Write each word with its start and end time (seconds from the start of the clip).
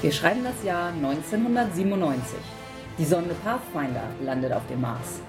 Wir 0.00 0.12
schreiben 0.12 0.44
das 0.44 0.62
Jahr 0.62 0.92
1997. 0.92 2.38
Die 2.98 3.04
Sonde 3.04 3.34
Pathfinder 3.42 4.04
landet 4.24 4.52
auf 4.52 4.64
dem 4.68 4.80
Mars. 4.80 5.20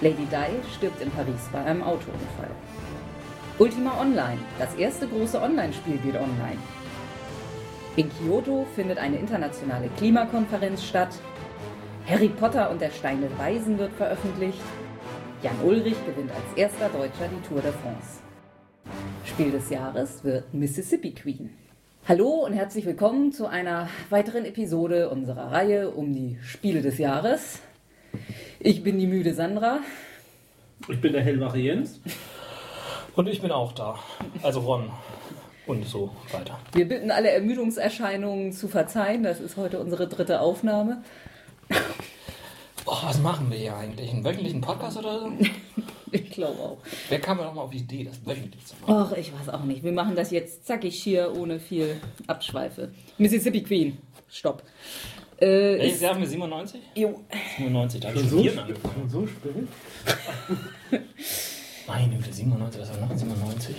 Lady 0.00 0.26
Di 0.26 0.74
stirbt 0.76 1.02
in 1.02 1.10
Paris 1.10 1.48
bei 1.52 1.58
einem 1.58 1.82
Autounfall. 1.82 2.52
Ultima 3.58 4.00
Online, 4.00 4.38
das 4.60 4.76
erste 4.76 5.08
große 5.08 5.42
Online-Spiel, 5.42 5.96
geht 5.96 6.14
online. 6.14 6.58
In 7.96 8.10
Kyoto 8.10 8.64
findet 8.76 8.98
eine 8.98 9.16
internationale 9.16 9.88
Klimakonferenz 9.96 10.84
statt. 10.84 11.18
Harry 12.08 12.28
Potter 12.28 12.70
und 12.70 12.80
der 12.80 12.92
Stein 12.92 13.22
des 13.22 13.36
Weisen 13.38 13.76
wird 13.76 13.92
veröffentlicht. 13.94 14.62
Jan 15.42 15.60
Ulrich 15.64 15.96
gewinnt 16.06 16.30
als 16.30 16.56
erster 16.56 16.90
Deutscher 16.90 17.28
die 17.28 17.48
Tour 17.48 17.60
de 17.60 17.72
France. 17.72 18.20
Spiel 19.24 19.50
des 19.50 19.68
Jahres 19.68 20.22
wird 20.22 20.54
Mississippi 20.54 21.12
Queen. 21.12 21.63
Hallo 22.06 22.44
und 22.44 22.52
herzlich 22.52 22.84
willkommen 22.84 23.32
zu 23.32 23.46
einer 23.46 23.88
weiteren 24.10 24.44
Episode 24.44 25.08
unserer 25.08 25.50
Reihe 25.50 25.88
um 25.88 26.12
die 26.12 26.36
Spiele 26.42 26.82
des 26.82 26.98
Jahres. 26.98 27.60
Ich 28.60 28.82
bin 28.82 28.98
die 28.98 29.06
müde 29.06 29.32
Sandra. 29.32 29.80
Ich 30.86 31.00
bin 31.00 31.14
der 31.14 31.22
hellwache 31.22 31.56
Jens. 31.56 32.02
Und 33.16 33.26
ich 33.26 33.40
bin 33.40 33.50
auch 33.50 33.72
da. 33.72 33.98
Also 34.42 34.60
Ron. 34.60 34.90
Und 35.66 35.86
so 35.86 36.14
weiter. 36.30 36.58
Wir 36.74 36.86
bitten 36.86 37.10
alle 37.10 37.30
Ermüdungserscheinungen 37.30 38.52
zu 38.52 38.68
verzeihen. 38.68 39.22
Das 39.22 39.40
ist 39.40 39.56
heute 39.56 39.80
unsere 39.80 40.06
dritte 40.06 40.40
Aufnahme. 40.40 41.02
Oh, 42.84 42.98
was 43.02 43.18
machen 43.22 43.50
wir 43.50 43.56
hier 43.56 43.76
eigentlich? 43.78 44.12
Einen 44.12 44.26
wöchentlichen 44.26 44.60
Podcast 44.60 44.98
oder 44.98 45.20
so? 45.20 45.32
Ich 46.14 46.30
glaube 46.30 46.60
auch. 46.60 46.78
Wer 47.08 47.20
kam 47.20 47.38
mir 47.38 47.44
noch 47.44 47.54
mal 47.54 47.62
auf 47.62 47.70
die 47.70 47.78
Idee, 47.78 48.04
das 48.04 48.24
wöchentlich 48.24 48.64
zu 48.64 48.74
machen? 48.80 49.08
Ach, 49.12 49.16
ich 49.16 49.32
weiß 49.32 49.48
auch 49.48 49.64
nicht. 49.64 49.82
Wir 49.82 49.90
machen 49.90 50.14
das 50.14 50.30
jetzt 50.30 50.64
zackig 50.64 50.94
hier, 51.02 51.36
ohne 51.36 51.58
viel 51.58 52.00
Abschweife. 52.28 52.92
Mississippi 53.18 53.62
Queen. 53.64 53.98
Stopp. 54.30 54.62
Äh, 55.38 55.46
Welches 55.78 55.94
ist, 55.96 56.02
Jahr 56.02 56.14
haben 56.14 56.20
wir? 56.20 56.28
97? 56.28 56.80
jo, 56.94 57.20
97, 57.56 58.00
da 58.00 58.08
habe 58.08 58.18
ich 58.20 58.24
so, 58.28 58.36
schon 58.36 58.42
Vieren 58.44 58.58
angefangen. 58.60 59.10
so 59.10 59.26
spät? 59.26 59.68
Meine 61.88 62.16
Güte, 62.16 62.32
97, 62.32 62.80
was 62.80 62.90
war 62.90 63.08
noch? 63.08 63.16
97? 63.16 63.76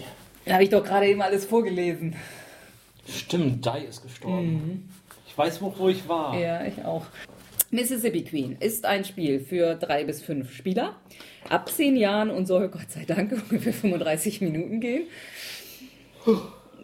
habe 0.49 0.63
ich 0.63 0.69
doch 0.69 0.83
gerade 0.83 1.07
eben 1.07 1.21
alles 1.21 1.45
vorgelesen. 1.45 2.15
Stimmt, 3.07 3.65
Dai 3.65 3.81
ist 3.85 4.03
gestorben. 4.03 4.89
Ich 5.27 5.37
weiß, 5.37 5.61
wo, 5.61 5.73
wo 5.77 5.87
ich 5.87 6.07
war. 6.09 6.37
Ja, 6.37 6.65
ich 6.65 6.83
auch. 6.83 7.05
Mississippi 7.75 8.23
Queen 8.23 8.55
ist 8.59 8.85
ein 8.85 9.03
Spiel 9.03 9.41
für 9.41 9.75
drei 9.75 10.05
bis 10.05 10.21
fünf 10.21 10.53
Spieler. 10.53 10.95
Ab 11.49 11.69
zehn 11.69 11.97
Jahren 11.97 12.29
und 12.29 12.45
soll 12.45 12.69
Gott 12.69 12.89
sei 12.89 13.03
Dank 13.03 13.31
ungefähr 13.49 13.73
35 13.73 14.39
Minuten 14.41 14.79
gehen. 14.79 15.03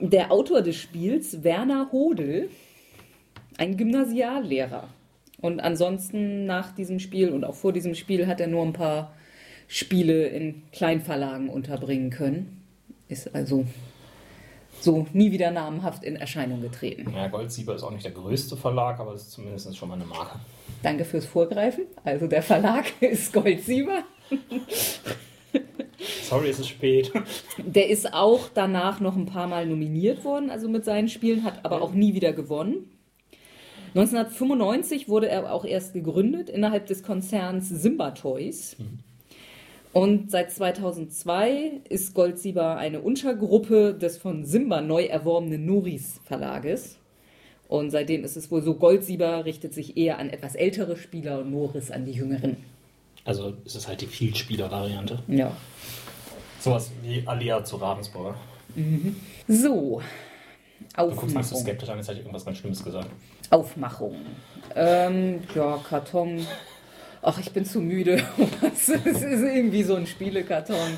Der 0.01 0.31
Autor 0.31 0.61
des 0.61 0.75
Spiels, 0.75 1.43
Werner 1.43 1.91
Hodel, 1.93 2.49
ein 3.57 3.77
Gymnasiallehrer. 3.77 4.89
Und 5.39 5.61
ansonsten 5.61 6.45
nach 6.45 6.75
diesem 6.75 6.99
Spiel 6.99 7.29
und 7.29 7.45
auch 7.45 7.55
vor 7.55 7.71
diesem 7.71 7.95
Spiel 7.95 8.27
hat 8.27 8.41
er 8.41 8.47
nur 8.47 8.63
ein 8.63 8.73
paar 8.73 9.15
Spiele 9.67 10.27
in 10.27 10.63
Kleinverlagen 10.73 11.47
unterbringen 11.47 12.09
können. 12.09 12.63
Ist 13.07 13.33
also 13.33 13.65
so 14.83 15.07
nie 15.13 15.31
wieder 15.31 15.51
namenhaft 15.51 16.03
in 16.03 16.15
Erscheinung 16.15 16.61
getreten. 16.61 17.13
Ja, 17.15 17.27
Goldsieber 17.27 17.75
ist 17.75 17.83
auch 17.83 17.91
nicht 17.91 18.05
der 18.05 18.11
größte 18.11 18.57
Verlag, 18.57 18.99
aber 18.99 19.13
es 19.13 19.23
ist 19.23 19.31
zumindest 19.31 19.75
schon 19.77 19.89
mal 19.89 19.95
eine 19.95 20.05
Marke. 20.05 20.39
Danke 20.83 21.05
fürs 21.05 21.25
Vorgreifen. 21.25 21.85
Also 22.03 22.27
der 22.27 22.41
Verlag 22.41 22.85
ist 23.01 23.31
Goldsieber. 23.33 24.03
Sorry, 26.23 26.49
es 26.49 26.59
ist 26.59 26.69
spät. 26.69 27.11
Der 27.57 27.89
ist 27.89 28.13
auch 28.13 28.49
danach 28.53 28.99
noch 28.99 29.15
ein 29.15 29.25
paar 29.25 29.47
Mal 29.47 29.65
nominiert 29.67 30.23
worden, 30.23 30.49
also 30.49 30.67
mit 30.69 30.85
seinen 30.85 31.09
Spielen, 31.09 31.43
hat 31.43 31.63
aber 31.63 31.81
auch 31.81 31.93
nie 31.93 32.13
wieder 32.13 32.33
gewonnen. 32.33 32.89
1995 33.93 35.09
wurde 35.09 35.27
er 35.27 35.51
auch 35.51 35.65
erst 35.65 35.93
gegründet 35.93 36.49
innerhalb 36.49 36.85
des 36.85 37.03
Konzerns 37.03 37.67
Simba 37.67 38.11
Toys. 38.11 38.77
Und 39.93 40.31
seit 40.31 40.51
2002 40.51 41.81
ist 41.89 42.13
Goldsieber 42.13 42.77
eine 42.77 43.01
Untergruppe 43.01 43.93
des 43.93 44.17
von 44.17 44.45
Simba 44.45 44.81
neu 44.81 45.03
erworbenen 45.05 45.65
Noris 45.65 46.21
Verlages. 46.25 46.97
Und 47.67 47.91
seitdem 47.91 48.23
ist 48.23 48.37
es 48.37 48.51
wohl 48.51 48.61
so, 48.61 48.75
Goldsieber 48.75 49.45
richtet 49.45 49.73
sich 49.73 49.97
eher 49.97 50.17
an 50.17 50.29
etwas 50.29 50.55
ältere 50.55 50.95
Spieler 50.97 51.39
und 51.39 51.51
Noris 51.51 51.91
an 51.91 52.05
die 52.05 52.11
jüngeren. 52.11 52.57
Also 53.25 53.53
es 53.65 53.75
ist 53.75 53.87
halt 53.87 54.01
die 54.01 54.07
Vielspieler-Variante. 54.07 55.19
Ja. 55.27 55.55
Sowas 56.59 56.91
wie 57.01 57.23
Alia 57.25 57.63
zu 57.63 57.77
Ravensburger. 57.77 58.35
So. 59.47 60.01
Du 60.97 61.07
guckst 61.07 61.23
mich 61.23 61.33
so 61.33 61.55
Aufmachung. 61.55 61.57
skeptisch 61.59 61.89
an, 61.89 61.97
jetzt 61.97 62.07
hätte 62.07 62.19
ich 62.19 62.25
irgendwas 62.25 62.45
ganz 62.45 62.57
Schlimmes 62.57 62.83
gesagt. 62.83 63.09
Aufmachung. 63.49 64.15
Ähm, 64.75 65.41
ja, 65.55 65.79
Karton. 65.87 66.45
Ach, 67.21 67.39
ich 67.39 67.51
bin 67.51 67.65
zu 67.65 67.79
müde. 67.79 68.23
Es 68.63 68.89
ist 68.89 69.21
irgendwie 69.23 69.83
so 69.83 69.95
ein 69.95 70.07
Spielekarton. 70.07 70.97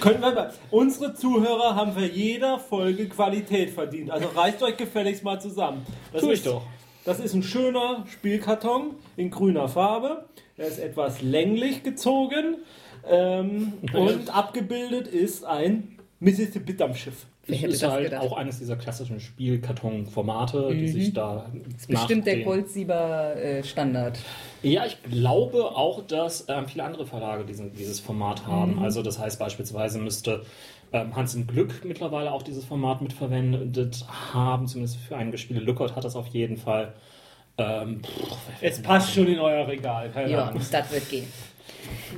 Können 0.00 0.20
wir 0.20 0.32
mal. 0.32 0.52
Unsere 0.70 1.14
Zuhörer 1.14 1.74
haben 1.74 1.92
für 1.92 2.06
jeder 2.06 2.58
Folge 2.58 3.08
Qualität 3.08 3.70
verdient. 3.70 4.10
Also 4.10 4.28
reißt 4.28 4.62
euch 4.62 4.76
gefälligst 4.76 5.24
mal 5.24 5.40
zusammen. 5.40 5.84
Das 6.12 6.22
Tu 6.22 6.28
ich 6.28 6.34
ist, 6.34 6.46
doch. 6.46 6.62
Das 7.04 7.18
ist 7.18 7.34
ein 7.34 7.42
schöner 7.42 8.04
Spielkarton 8.10 8.94
in 9.16 9.30
grüner 9.30 9.68
Farbe. 9.68 10.26
Er 10.56 10.68
ist 10.68 10.78
etwas 10.78 11.20
länglich 11.20 11.82
gezogen. 11.82 12.58
Ähm, 13.08 13.72
und 13.92 14.32
abgebildet 14.34 15.08
ist 15.08 15.44
ein 15.44 15.98
Mississippi-Dampfschiff. 16.22 17.26
Wer 17.46 17.58
hätte 17.58 17.72
ist 17.72 17.82
das 17.82 17.90
halt 17.90 18.04
gedacht? 18.04 18.22
auch 18.22 18.36
eines 18.36 18.58
dieser 18.60 18.76
klassischen 18.76 19.18
Spielkarton-Formate, 19.20 20.70
die 20.72 20.88
sich 20.88 21.12
da 21.12 21.46
Bestimmt 21.88 22.26
der. 22.26 22.40
Goldsieber 22.44 23.36
äh, 23.36 23.64
Standard. 23.64 24.18
Ja, 24.62 24.86
ich 24.86 25.02
glaube 25.02 25.64
auch, 25.76 26.06
dass 26.06 26.46
ähm, 26.48 26.68
viele 26.68 26.84
andere 26.84 27.06
Verlage 27.06 27.44
diesen, 27.44 27.74
dieses 27.74 27.98
Format 28.00 28.46
haben. 28.46 28.78
Also 28.78 29.02
das 29.02 29.18
heißt 29.18 29.38
beispielsweise 29.38 29.98
müsste 29.98 30.44
ähm, 30.92 31.16
Hans 31.16 31.34
im 31.34 31.46
Glück 31.48 31.84
mittlerweile 31.84 32.30
auch 32.32 32.42
dieses 32.42 32.64
Format 32.64 33.02
mitverwendet 33.02 34.04
haben, 34.32 34.68
zumindest 34.68 34.98
für 34.98 35.16
einige 35.16 35.38
Spiele. 35.38 35.60
Lookout 35.60 35.96
hat 35.96 36.04
das 36.04 36.14
auf 36.14 36.28
jeden 36.28 36.56
Fall. 36.56 36.92
Ähm, 37.58 38.02
pff, 38.04 38.36
Es 38.60 38.80
passt 38.80 39.12
schon 39.12 39.26
in 39.26 39.38
euer 39.40 39.66
Regal, 39.66 40.10
keine 40.10 40.30
Ja, 40.30 40.44
Ahnung. 40.46 40.60
das 40.70 40.92
wird 40.92 41.10
gehen. 41.10 41.26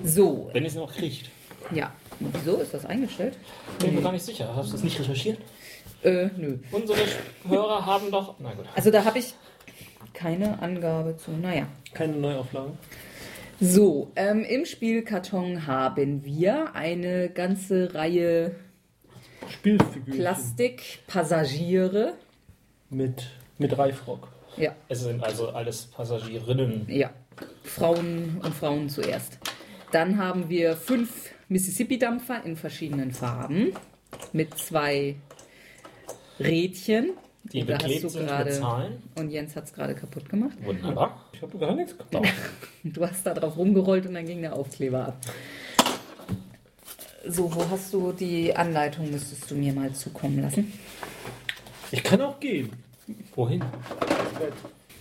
So, 0.05 0.51
wenn 0.53 0.63
ihr 0.65 0.69
es 0.69 0.75
noch 0.75 0.93
kriegt. 0.93 1.31
ja. 1.73 1.93
Wieso 2.21 2.57
ist 2.57 2.73
das 2.75 2.85
eingestellt? 2.85 3.37
Bin 3.79 3.89
ich 3.91 3.95
mir 3.97 4.03
gar 4.03 4.13
nicht 4.13 4.25
sicher. 4.25 4.55
Hast 4.55 4.69
du 4.69 4.73
das 4.73 4.83
nicht 4.85 4.99
recherchiert? 5.01 5.39
Äh, 6.03 6.29
nö. 6.37 6.59
Unsere 6.71 6.99
Hörer 7.49 7.85
haben 7.87 8.11
doch. 8.11 8.35
Na 8.39 8.53
gut. 8.55 8.67
Also 8.75 8.91
da 8.91 9.05
habe 9.05 9.19
ich 9.19 9.35
keine 10.13 10.61
Angabe 10.63 11.17
zu. 11.17 11.31
Naja. 11.33 11.67
Keine 11.93 12.15
Neuauflagen. 12.17 12.79
So, 13.61 14.11
ähm, 14.17 14.45
im 14.45 14.65
Spielkarton 14.67 15.67
haben 15.67 16.25
wir 16.25 16.75
eine 16.75 17.31
ganze 17.31 17.95
Reihe 17.95 18.55
Spielfiguren. 19.49 20.19
Plastikpassagiere. 20.19 22.15
Mit, 22.91 23.29
mit 23.59 23.77
Reifrock. 23.77 24.29
Ja, 24.57 24.73
Es 24.89 25.01
sind 25.01 25.23
also 25.23 25.49
alles 25.51 25.87
Passagierinnen. 25.87 26.87
ja. 26.89 27.11
Frauen 27.65 28.41
und 28.45 28.55
Frauen 28.55 28.89
zuerst. 28.89 29.39
Dann 29.91 30.19
haben 30.19 30.49
wir 30.49 30.77
fünf 30.77 31.31
Mississippi-Dampfer 31.59 32.43
in 32.45 32.57
verschiedenen 32.57 33.13
Farben 33.13 33.73
mit 34.33 34.59
zwei 34.59 35.15
Rädchen. 36.41 37.11
Die 37.45 37.61
Und 37.61 37.67
beklebt 37.69 38.11
sind 38.11 38.27
gerade- 38.27 38.51
mit 38.51 38.55
Zahlen. 38.55 39.03
Und 39.15 39.31
Jens 39.31 39.55
hat 39.55 39.65
es 39.67 39.73
gerade 39.73 39.95
kaputt 39.95 40.29
gemacht. 40.29 40.57
Wunderbar. 40.65 41.25
Ich 41.33 41.43
habe 41.43 41.57
gar 41.59 41.75
nichts 41.77 41.97
gebaut. 41.97 42.27
Du 42.83 43.07
hast 43.07 43.25
da 43.25 43.33
drauf 43.35 43.57
rumgerollt 43.57 44.05
und 44.07 44.15
dann 44.15 44.27
ging 44.27 44.43
der 44.43 44.55
Aufkleber 44.57 45.07
ab. 45.09 45.17
So, 47.27 47.55
wo 47.55 47.71
hast 47.71 47.95
du 47.95 48.13
die 48.13 48.55
Anleitung? 48.55 49.11
Müsstest 49.11 49.49
du 49.51 49.55
mir 49.55 49.73
mal 49.73 49.93
zukommen 49.93 50.43
lassen. 50.43 50.73
Ich 51.93 52.03
kann 52.03 52.21
auch 52.21 52.39
gehen. 52.41 52.71
Wohin? 53.37 53.65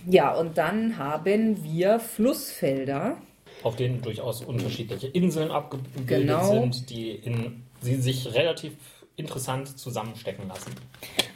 Ja, 0.06 0.32
und 0.34 0.56
dann 0.56 0.96
haben 0.98 1.62
wir 1.64 1.98
Flussfelder. 1.98 3.18
Auf 3.64 3.74
denen 3.76 4.00
durchaus 4.02 4.42
unterschiedliche 4.42 5.08
Inseln 5.08 5.50
abgebildet 5.50 6.06
Genau. 6.06 6.48
sind, 6.48 6.90
die 6.90 7.10
in, 7.10 7.64
sie 7.80 7.96
sich 7.96 8.32
relativ 8.34 8.74
interessant 9.16 9.78
zusammenstecken 9.78 10.46
lassen. 10.48 10.72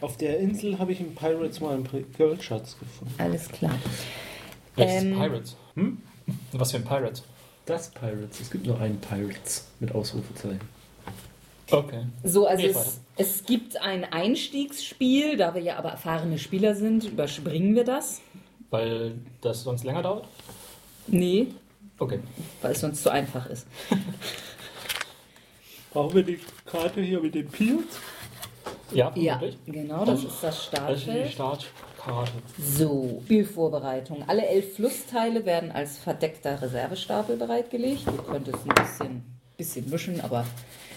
Auf 0.00 0.16
der 0.16 0.38
Insel 0.38 0.78
habe 0.78 0.92
ich 0.92 1.00
in 1.00 1.14
Pirates 1.14 1.60
mal 1.60 1.74
einen 1.74 1.88
Goldschatz 2.16 2.78
gefunden. 2.78 3.14
Alles 3.18 3.48
klar. 3.48 3.74
Welches 4.76 5.02
Ähm, 5.04 5.14
Pirates? 5.14 5.56
Hm? 5.74 5.98
Was 6.52 6.70
für 6.72 6.76
ein 6.76 6.84
Pirate? 6.84 7.22
Das 7.66 7.90
Pirates. 7.90 8.40
Es 8.40 8.50
gibt 8.50 8.66
nur 8.66 8.78
einen 8.80 8.98
Pirates 9.00 9.66
mit 9.80 9.94
Ausrufezeichen. 9.94 10.60
Okay. 11.70 12.04
So, 12.24 12.46
also 12.46 12.66
es, 12.66 13.00
es 13.16 13.44
gibt 13.44 13.80
ein 13.80 14.04
Einstiegsspiel, 14.04 15.36
da 15.36 15.54
wir 15.54 15.60
ja 15.62 15.76
aber 15.76 15.90
erfahrene 15.90 16.38
Spieler 16.38 16.74
sind, 16.74 17.04
überspringen 17.04 17.74
wir 17.74 17.84
das. 17.84 18.20
Weil 18.70 19.14
das 19.40 19.62
sonst 19.64 19.84
länger 19.84 20.02
dauert? 20.02 20.26
Nee, 21.06 21.48
Okay. 21.98 22.20
weil 22.62 22.72
es 22.72 22.80
sonst 22.80 23.02
zu 23.02 23.10
einfach 23.10 23.46
ist. 23.46 23.66
Brauchen 25.92 26.14
wir 26.14 26.22
die 26.22 26.38
Karte 26.66 27.00
hier 27.00 27.20
mit 27.20 27.34
den 27.34 27.48
Pions? 27.48 27.98
Ja, 28.92 29.12
Ja, 29.16 29.40
genau, 29.66 30.04
das 30.04 30.24
ist 30.24 30.42
das 30.42 30.70
Das 30.70 30.98
ist 30.98 31.06
die 31.06 31.28
Startfeld. 31.28 31.68
Startkarte. 31.98 32.32
So, 32.58 33.20
Spielvorbereitung. 33.24 34.24
Alle 34.28 34.46
elf 34.46 34.76
Flussteile 34.76 35.44
werden 35.44 35.70
als 35.72 35.98
verdeckter 35.98 36.60
Reservestapel 36.60 37.36
bereitgelegt. 37.36 38.02
Ihr 38.06 38.22
könnt 38.22 38.48
es 38.48 38.54
ein 38.54 38.74
bisschen, 38.74 39.24
bisschen 39.56 39.90
mischen, 39.90 40.20
aber 40.20 40.46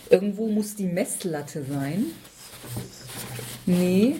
irgendwo 0.09 0.47
muss 0.47 0.75
die 0.75 0.85
Messlatte 0.85 1.63
sein. 1.65 2.05
Nee, 3.65 4.17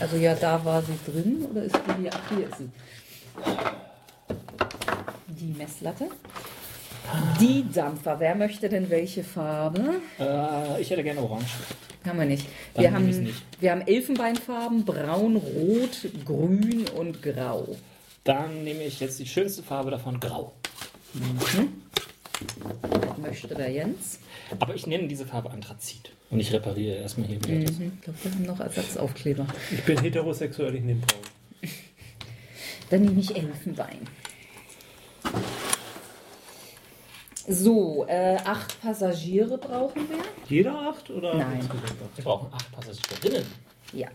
also 0.00 0.16
ja, 0.16 0.34
da 0.34 0.64
war 0.64 0.82
sie 0.82 0.98
drin. 1.10 1.46
Oder 1.50 1.64
ist 1.64 1.76
die 1.76 2.02
hier? 2.02 2.10
Ach, 2.12 2.36
hier 2.36 2.48
ist 2.48 2.58
sie. 2.58 2.70
Die 5.38 5.54
Messlatte. 5.56 6.08
Die 7.40 7.64
Dampfer. 7.72 8.20
Wer 8.20 8.34
möchte 8.34 8.68
denn 8.68 8.90
welche 8.90 9.24
Farbe? 9.24 10.00
Äh, 10.18 10.80
ich 10.80 10.90
hätte 10.90 11.02
gerne 11.02 11.20
Orange. 11.22 11.46
Haben 12.04 12.18
wir 12.18 12.26
nicht. 12.26 12.46
Dann 12.74 12.82
Wir 12.84 12.92
haben, 12.92 13.22
nicht. 13.22 13.42
wir 13.60 13.70
haben 13.70 13.80
Elfenbeinfarben, 13.82 14.84
braun, 14.84 15.36
rot, 15.36 16.08
grün 16.24 16.86
und 16.96 17.22
grau. 17.22 17.76
Dann 18.24 18.64
nehme 18.64 18.84
ich 18.84 19.00
jetzt 19.00 19.18
die 19.18 19.26
schönste 19.26 19.62
Farbe 19.62 19.90
davon, 19.90 20.20
Grau. 20.20 20.52
Möchte 23.16 23.48
der 23.54 23.70
Jens? 23.70 24.20
Aber 24.60 24.74
ich 24.74 24.86
nenne 24.86 25.08
diese 25.08 25.26
Farbe 25.26 25.50
Anthrazit. 25.50 26.12
Und 26.30 26.40
ich 26.40 26.52
repariere 26.52 26.96
erstmal 26.96 27.26
hier 27.26 27.36
wieder. 27.36 27.54
Mhm. 27.54 27.92
Ich 27.96 28.02
glaube, 28.02 28.18
wir 28.22 28.30
haben 28.32 28.44
noch 28.44 28.60
Ersatzaufkleber. 28.60 29.46
Ich 29.70 29.82
bin 29.84 29.98
heterosexuell, 29.98 30.74
ich 30.74 30.82
nehme 30.82 31.00
braun. 31.00 31.70
Dann 32.90 33.02
nehme 33.02 33.20
ich 33.20 33.34
Elfenbein. 33.34 33.98
So, 37.48 38.04
äh, 38.08 38.36
acht 38.44 38.80
Passagiere 38.80 39.56
brauchen 39.58 40.08
wir. 40.08 40.18
Jeder 40.48 40.74
acht 40.90 41.08
oder 41.10 41.34
Nein. 41.34 41.56
insgesamt 41.60 41.84
acht? 41.84 42.16
Wir 42.16 42.24
brauchen 42.24 42.52
acht 42.52 42.72
Passagierinnen. 42.72 43.46
Ja, 43.92 44.08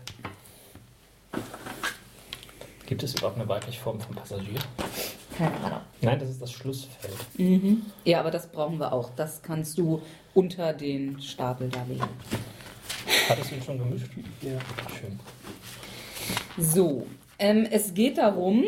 Gibt 2.86 3.02
es 3.02 3.14
überhaupt 3.14 3.38
eine 3.38 3.48
weibliche 3.48 3.80
Form 3.80 3.98
von 4.00 4.14
Passagier? 4.14 4.58
keine 5.36 5.56
Ahnung. 5.64 5.80
Nein, 6.00 6.18
das 6.20 6.28
ist 6.30 6.40
das 6.42 6.52
Schlussfeld. 6.52 7.16
Ja, 8.04 8.20
aber 8.20 8.30
das 8.30 8.46
brauchen 8.46 8.78
wir 8.78 8.92
auch. 8.92 9.10
Das 9.16 9.42
kannst 9.42 9.78
du 9.78 10.00
unter 10.32 10.72
den 10.72 11.20
Stapel 11.20 11.68
da 11.70 11.82
legen. 11.88 12.04
Hattest 13.28 13.50
du 13.50 13.54
ihn 13.56 13.62
schon 13.62 13.78
gemischt? 13.78 14.06
Ja. 14.42 14.58
Schön. 15.00 15.18
So, 16.56 17.06
ähm, 17.38 17.66
es 17.70 17.94
geht 17.94 18.18
darum, 18.18 18.64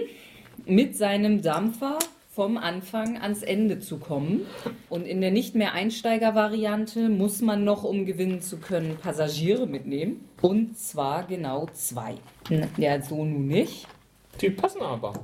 mit 0.64 0.96
seinem 0.96 1.40
Dampfer 1.42 1.98
vom 2.36 2.58
Anfang 2.58 3.16
ans 3.16 3.42
Ende 3.42 3.80
zu 3.80 3.96
kommen. 3.96 4.46
Und 4.90 5.06
in 5.06 5.22
der 5.22 5.30
nicht 5.30 5.54
mehr 5.54 5.72
Einsteiger-Variante 5.72 7.08
muss 7.08 7.40
man 7.40 7.64
noch, 7.64 7.82
um 7.82 8.04
gewinnen 8.04 8.42
zu 8.42 8.58
können, 8.58 8.98
Passagiere 8.98 9.66
mitnehmen. 9.66 10.28
Und 10.42 10.78
zwar 10.78 11.26
genau 11.26 11.66
zwei. 11.72 12.16
Ja, 12.76 13.00
so 13.00 13.24
nun 13.24 13.48
nicht. 13.48 13.88
Die 14.38 14.50
passen 14.50 14.82
aber. 14.82 15.14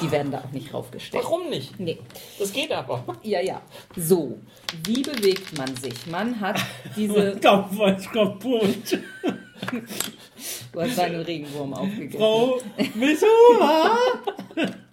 Die 0.00 0.10
werden 0.10 0.32
da 0.32 0.38
auch 0.38 0.52
nicht 0.52 0.72
raufgestellt. 0.72 1.22
Warum 1.22 1.50
nicht? 1.50 1.78
Nee. 1.78 1.98
Das 2.38 2.50
geht 2.50 2.72
aber. 2.72 3.04
Ja, 3.22 3.42
ja. 3.42 3.60
So, 3.96 4.38
wie 4.84 5.02
bewegt 5.02 5.58
man 5.58 5.76
sich? 5.76 6.06
Man 6.06 6.40
hat 6.40 6.58
diese. 6.96 7.36
Kampfweiß 7.42 8.10
kaputt. 8.10 8.98
Du 10.72 10.80
hast 10.80 10.96
deinen 10.96 11.20
Regenwurm 11.20 11.74
aufgegessen. 11.74 12.18
Frau 12.18 12.58
Missoula! 12.94 13.98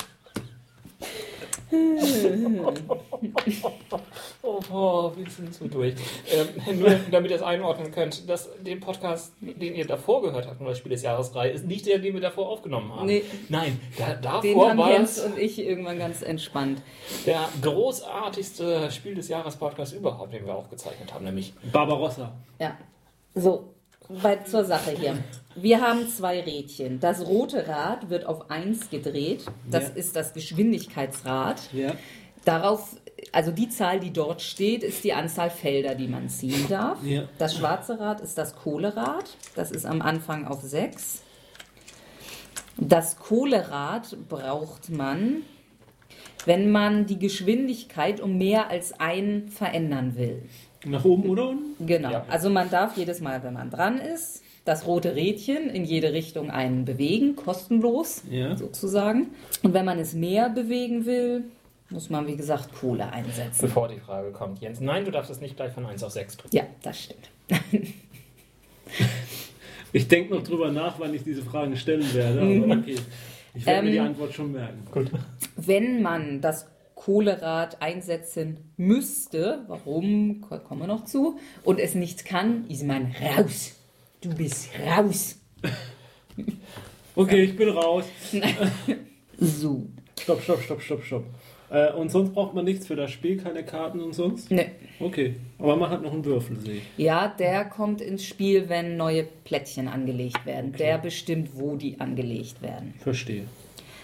Oh, 4.41 4.59
oh, 4.71 5.11
wir 5.15 5.29
sind 5.29 5.53
so 5.53 5.67
durch. 5.67 5.95
Ähm, 6.31 6.79
nur 6.79 6.91
damit 7.11 7.31
ihr 7.31 7.37
es 7.37 7.43
einordnen 7.43 7.91
könnt, 7.91 8.29
dass 8.29 8.49
den 8.61 8.79
Podcast, 8.79 9.33
den 9.41 9.75
ihr 9.75 9.85
davor 9.85 10.21
gehört 10.21 10.47
habt, 10.47 10.61
das 10.61 10.77
Spiel 10.77 10.91
des 10.91 11.03
Jahres 11.03 11.31
3, 11.31 11.49
ist 11.51 11.65
nicht 11.65 11.85
der, 11.85 11.99
den 11.99 12.13
wir 12.13 12.21
davor 12.21 12.49
aufgenommen 12.49 12.93
haben. 12.95 13.05
Nee. 13.05 13.23
Nein, 13.49 13.79
da, 13.97 14.13
Den 14.13 14.53
davor 14.53 14.69
haben 14.69 14.77
war 14.77 14.91
Jens 14.91 15.19
und 15.19 15.37
ich 15.37 15.59
irgendwann 15.59 15.99
ganz 15.99 16.21
entspannt. 16.21 16.81
der 17.25 17.49
großartigste 17.61 18.89
Spiel 18.91 19.15
des 19.15 19.27
Jahres 19.27 19.55
Podcast 19.57 19.93
überhaupt, 19.93 20.33
den 20.33 20.45
wir 20.45 20.55
aufgezeichnet 20.55 21.13
haben, 21.13 21.25
nämlich 21.25 21.53
Barbarossa. 21.71 22.33
Ja. 22.59 22.77
So, 23.35 23.73
bei, 24.09 24.37
zur 24.37 24.63
Sache 24.65 24.91
hier. 24.91 25.17
Wir 25.55 25.81
haben 25.81 26.07
zwei 26.07 26.39
Rädchen. 26.41 26.99
Das 26.99 27.25
rote 27.25 27.67
Rad 27.67 28.09
wird 28.09 28.25
auf 28.25 28.49
1 28.51 28.89
gedreht. 28.89 29.45
Das 29.69 29.89
Ja. 29.89 29.95
ist 29.95 30.15
das 30.15 30.33
Geschwindigkeitsrad. 30.33 31.61
Ja. 31.73 31.93
Darauf, 32.45 32.95
also 33.31 33.51
die 33.51 33.67
Zahl, 33.69 33.99
die 33.99 34.13
dort 34.13 34.41
steht, 34.41 34.83
ist 34.83 35.03
die 35.03 35.13
Anzahl 35.13 35.49
Felder, 35.49 35.95
die 35.95 36.07
man 36.07 36.29
ziehen 36.29 36.67
darf. 36.69 37.03
Ja. 37.03 37.23
Das 37.37 37.55
schwarze 37.55 37.99
Rad 37.99 38.21
ist 38.21 38.37
das 38.37 38.55
Kohlerad. 38.55 39.25
Das 39.55 39.71
ist 39.71 39.85
am 39.85 40.01
Anfang 40.01 40.45
auf 40.47 40.61
6. 40.61 41.23
Das 42.77 43.17
Kohlerad 43.17 44.15
braucht 44.29 44.89
man, 44.89 45.41
wenn 46.45 46.71
man 46.71 47.07
die 47.07 47.17
Geschwindigkeit 47.19 48.21
um 48.21 48.37
mehr 48.37 48.69
als 48.69 48.99
ein 48.99 49.49
verändern 49.49 50.15
will. 50.15 50.43
Nach 50.87 51.03
oben 51.05 51.29
oder 51.29 51.49
unten? 51.49 51.85
Genau. 51.85 52.11
Ja. 52.11 52.25
Also 52.29 52.49
man 52.49 52.69
darf 52.69 52.97
jedes 52.97 53.21
Mal, 53.21 53.43
wenn 53.43 53.53
man 53.53 53.69
dran 53.69 53.99
ist, 53.99 54.43
das 54.65 54.85
rote 54.85 55.15
Rädchen 55.15 55.69
in 55.69 55.85
jede 55.85 56.11
Richtung 56.13 56.49
einen 56.51 56.85
bewegen, 56.85 57.35
kostenlos 57.35 58.23
Ja. 58.29 58.55
sozusagen. 58.57 59.27
Und 59.63 59.73
wenn 59.73 59.85
man 59.85 59.97
es 59.99 60.13
mehr 60.13 60.49
bewegen 60.49 61.05
will, 61.05 61.43
muss 61.89 62.09
man, 62.09 62.27
wie 62.27 62.35
gesagt, 62.35 62.73
Kohle 62.73 63.09
einsetzen. 63.11 63.61
bevor 63.61 63.87
die 63.87 63.99
Frage 63.99 64.31
kommt, 64.31 64.59
Jens, 64.59 64.81
nein, 64.81 65.05
du 65.05 65.11
darfst 65.11 65.31
es 65.31 65.39
nicht 65.39 65.55
gleich 65.55 65.71
von 65.71 65.85
1 65.85 66.03
auf 66.03 66.11
6 66.11 66.35
drücken. 66.37 66.55
Ja, 66.55 66.63
das 66.83 66.99
stimmt. 67.01 67.29
Ich 69.93 70.07
denke 70.07 70.33
noch 70.35 70.43
drüber 70.43 70.71
nach, 70.71 70.99
wann 70.99 71.13
ich 71.13 71.23
diese 71.23 71.41
Fragen 71.43 71.75
stellen 71.77 72.13
werde. 72.13 72.41
Aber 72.41 72.73
okay. 72.81 72.95
Ich 73.53 73.65
werde 73.65 73.85
mir 73.85 73.91
die 73.91 73.97
Ähm, 73.97 74.05
Antwort 74.05 74.33
schon 74.33 74.51
merken. 74.51 74.83
Wenn 75.55 76.01
man 76.01 76.41
das 76.41 76.67
Kohlerad 77.07 77.81
einsetzen 77.81 78.57
müsste, 78.75 79.63
warum, 79.69 80.41
ko- 80.41 80.59
kommen 80.59 80.81
wir 80.81 80.87
noch 80.87 81.05
zu, 81.05 81.39
und 81.63 81.79
es 81.79 81.95
nicht 81.95 82.25
kann, 82.25 82.67
ist 82.67 82.83
man 82.83 83.13
raus. 83.37 83.77
Du 84.19 84.35
bist 84.35 84.69
raus. 84.85 85.39
Okay, 87.15 87.43
ich 87.45 87.55
bin 87.55 87.69
raus. 87.69 88.05
So. 89.39 89.87
Stopp, 90.19 90.41
stopp, 90.43 90.61
stopp, 90.61 90.81
stopp, 90.81 91.03
stopp. 91.03 91.23
Äh, 91.69 91.91
und 91.93 92.09
sonst 92.11 92.33
braucht 92.33 92.53
man 92.55 92.65
nichts 92.65 92.85
für 92.87 92.95
das 92.95 93.09
Spiel, 93.11 93.37
keine 93.37 93.63
Karten 93.63 93.99
und 93.99 94.13
sonst? 94.13 94.49
Ne. 94.51 94.71
Okay. 94.99 95.35
Aber 95.59 95.75
man 95.77 95.89
hat 95.91 96.01
noch 96.03 96.11
einen 96.13 96.25
Würfel, 96.25 96.59
sehe 96.59 96.75
ich. 96.77 96.83
Ja, 96.97 97.27
der 97.27 97.65
kommt 97.65 98.01
ins 98.01 98.23
Spiel, 98.25 98.67
wenn 98.69 98.97
neue 98.97 99.23
Plättchen 99.23 99.87
angelegt 99.87 100.45
werden. 100.45 100.73
Der 100.73 100.97
bestimmt, 100.97 101.49
wo 101.53 101.75
die 101.75 101.99
angelegt 101.99 102.61
werden. 102.61 102.93
Verstehe. 102.99 103.45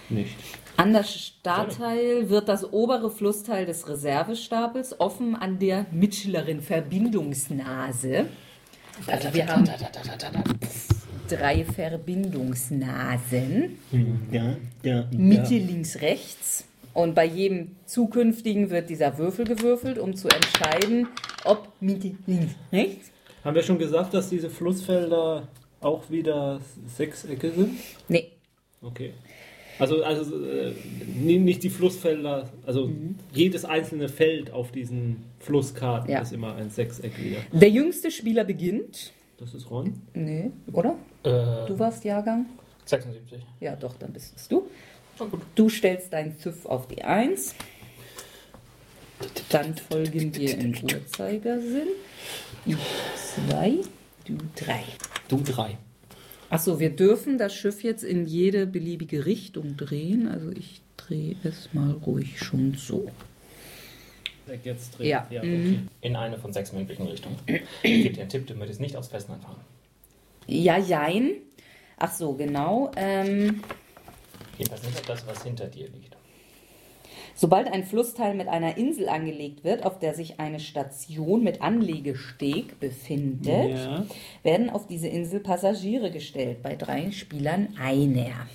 Nicht. 0.08 0.34
An 0.76 0.92
das 0.92 1.14
Startteil 1.14 2.28
wird 2.30 2.48
das 2.48 2.72
obere 2.72 3.08
Flussteil 3.10 3.64
des 3.64 3.88
Reservestapels 3.88 4.98
offen 4.98 5.36
an 5.36 5.60
der 5.60 5.86
mittleren 5.92 6.60
Verbindungsnase. 6.60 8.26
Also 9.06 9.32
wir 9.32 9.46
haben 9.46 9.68
drei 11.28 11.64
Verbindungsnasen. 11.64 13.78
Ja, 14.32 14.56
ja. 14.82 15.04
Mitte, 15.12 15.58
links, 15.58 16.00
rechts. 16.00 16.64
Und 16.92 17.14
bei 17.14 17.24
jedem 17.24 17.76
zukünftigen 17.86 18.70
wird 18.70 18.90
dieser 18.90 19.16
Würfel 19.18 19.44
gewürfelt, 19.44 19.98
um 19.98 20.14
zu 20.14 20.28
entscheiden, 20.28 21.06
ob 21.44 21.68
Mitte, 21.80 22.16
links, 22.26 22.54
rechts. 22.72 23.10
Haben 23.44 23.54
wir 23.54 23.62
schon 23.62 23.78
gesagt, 23.78 24.12
dass 24.14 24.28
diese 24.28 24.50
Flussfelder 24.50 25.46
auch 25.80 26.10
wieder 26.10 26.60
Sechsecke 26.86 27.52
sind? 27.52 27.78
Nee, 28.08 28.32
Okay. 28.84 29.14
Also, 29.78 30.04
also 30.04 30.44
äh, 30.44 30.72
nicht 31.16 31.62
die 31.62 31.70
Flussfelder, 31.70 32.48
also 32.66 32.90
jedes 33.32 33.64
einzelne 33.64 34.08
Feld 34.08 34.50
auf 34.52 34.70
diesen 34.70 35.24
Flusskarten 35.40 36.10
Ja. 36.10 36.20
ist 36.20 36.32
immer 36.32 36.54
ein 36.54 36.70
Sechseck 36.70 37.12
wieder. 37.22 37.38
der 37.52 37.70
jüngste 37.70 38.10
Spieler 38.10 38.44
beginnt. 38.44 39.12
Das 39.38 39.52
ist 39.52 39.68
Ron. 39.70 39.94
Nee, 40.14 40.50
oder? 40.72 40.96
Äh, 41.24 41.66
Du 41.66 41.76
warst 41.78 42.04
Jahrgang? 42.04 42.46
76. 42.84 43.42
Ja, 43.60 43.74
doch, 43.74 43.94
dann 43.96 44.12
bist 44.12 44.32
es 44.36 44.46
du. 44.48 44.68
Gut. 45.18 45.40
Du 45.54 45.68
stellst 45.68 46.12
dein 46.12 46.38
Ziff 46.38 46.66
auf 46.66 46.86
die 46.88 47.02
1. 47.02 47.54
Dann 49.48 49.74
folgen 49.76 50.34
wir 50.34 50.58
im 50.58 50.74
Uhrzeigersinn. 50.82 51.88
Ich 52.66 52.76
2, 53.48 53.74
du 54.26 54.36
3. 54.56 54.82
Du 55.28 55.36
3. 55.42 55.78
Achso, 56.54 56.78
wir 56.78 56.90
dürfen 56.90 57.36
das 57.36 57.52
Schiff 57.52 57.82
jetzt 57.82 58.04
in 58.04 58.26
jede 58.26 58.64
beliebige 58.68 59.26
Richtung 59.26 59.76
drehen. 59.76 60.28
Also 60.28 60.52
ich 60.52 60.82
drehe 60.96 61.34
es 61.42 61.70
mal 61.72 61.90
ruhig 61.90 62.38
schon 62.38 62.74
so. 62.74 63.10
Jetzt 64.62 65.00
Ja. 65.00 65.26
okay. 65.30 65.80
In 66.00 66.14
eine 66.14 66.38
von 66.38 66.52
sechs 66.52 66.72
möglichen 66.72 67.08
Richtungen. 67.08 67.36
Ich 67.82 68.02
gebe 68.04 68.14
dir 68.14 68.20
einen 68.20 68.30
Tipp, 68.30 68.46
du 68.46 68.54
möchtest 68.54 68.80
nicht 68.80 68.96
aufs 68.96 69.08
Festland 69.08 69.42
fahren. 69.42 69.56
Ja, 70.46 70.78
jein. 70.78 71.32
Ach 71.96 72.12
so, 72.12 72.34
genau. 72.34 72.92
Ähm, 72.94 73.64
Jedenfalls 74.56 74.84
nicht 74.84 74.96
auf 74.96 75.06
das, 75.06 75.26
was 75.26 75.42
hinter 75.42 75.66
dir 75.66 75.88
liegt. 75.88 76.16
Sobald 77.36 77.66
ein 77.72 77.84
Flussteil 77.84 78.34
mit 78.34 78.46
einer 78.48 78.76
Insel 78.76 79.08
angelegt 79.08 79.64
wird, 79.64 79.84
auf 79.84 79.98
der 79.98 80.14
sich 80.14 80.38
eine 80.38 80.60
Station 80.60 81.42
mit 81.42 81.62
Anlegesteg 81.62 82.78
befindet, 82.78 83.70
Ja. 83.76 84.06
werden 84.44 84.70
auf 84.70 84.86
diese 84.86 85.08
Insel 85.08 85.40
Passagiere 85.40 86.10
gestellt, 86.12 86.62
bei 86.62 86.76
drei 86.76 87.10
Spielern 87.10 87.68
einer. 87.78 88.46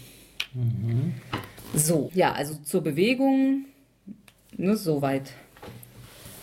So, 1.75 2.09
ja, 2.13 2.31
also 2.31 2.55
zur 2.63 2.81
Bewegung, 2.81 3.65
ne, 4.57 4.75
soweit, 4.77 5.31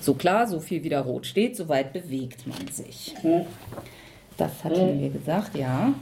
so 0.01 0.15
klar, 0.15 0.47
so 0.47 0.61
viel 0.61 0.85
wie 0.85 0.89
da 0.91 1.01
rot 1.01 1.27
steht, 1.27 1.57
soweit 1.57 1.93
bewegt 1.93 2.47
man 2.47 2.69
sich. 2.69 3.15
Das 4.37 4.63
hatten 4.63 5.01
wir 5.01 5.09
gesagt, 5.11 5.57
ja. 5.57 5.95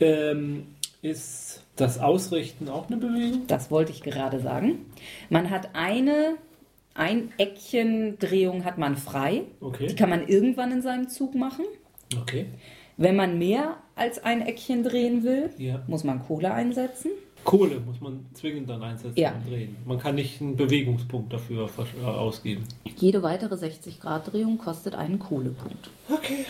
Ähm, 0.00 0.66
ist 1.02 1.63
das 1.76 1.98
Ausrichten 1.98 2.68
auch 2.68 2.86
eine 2.88 2.96
Bewegung? 2.96 3.46
Das 3.46 3.70
wollte 3.70 3.92
ich 3.92 4.02
gerade 4.02 4.40
sagen. 4.40 4.86
Man 5.30 5.50
hat 5.50 5.70
eine, 5.74 6.34
ein 6.94 7.32
Eckchen 7.38 8.18
Drehung 8.18 8.64
hat 8.64 8.78
man 8.78 8.96
frei. 8.96 9.42
Okay. 9.60 9.86
Die 9.88 9.94
kann 9.96 10.10
man 10.10 10.26
irgendwann 10.28 10.70
in 10.72 10.82
seinem 10.82 11.08
Zug 11.08 11.34
machen. 11.34 11.64
Okay. 12.20 12.46
Wenn 12.96 13.16
man 13.16 13.38
mehr 13.38 13.76
als 13.96 14.22
ein 14.22 14.42
Eckchen 14.42 14.84
drehen 14.84 15.24
will, 15.24 15.50
Ja. 15.58 15.82
muss 15.88 16.04
man 16.04 16.22
Kohle 16.22 16.52
einsetzen. 16.52 17.10
Kohle 17.42 17.80
muss 17.80 18.00
man 18.00 18.24
zwingend 18.34 18.70
dann 18.70 18.82
einsetzen 18.82 19.18
Ja. 19.18 19.32
und 19.32 19.50
drehen. 19.50 19.76
Man 19.84 19.98
kann 19.98 20.14
nicht 20.14 20.40
einen 20.40 20.56
Bewegungspunkt 20.56 21.32
dafür 21.32 21.68
äh, 22.02 22.06
ausgeben. 22.06 22.64
Jede 22.96 23.22
weitere 23.22 23.54
60-Grad-Drehung 23.56 24.58
kostet 24.58 24.94
einen 24.94 25.18
Kohlepunkt. 25.18 25.90
Okay. 26.08 26.46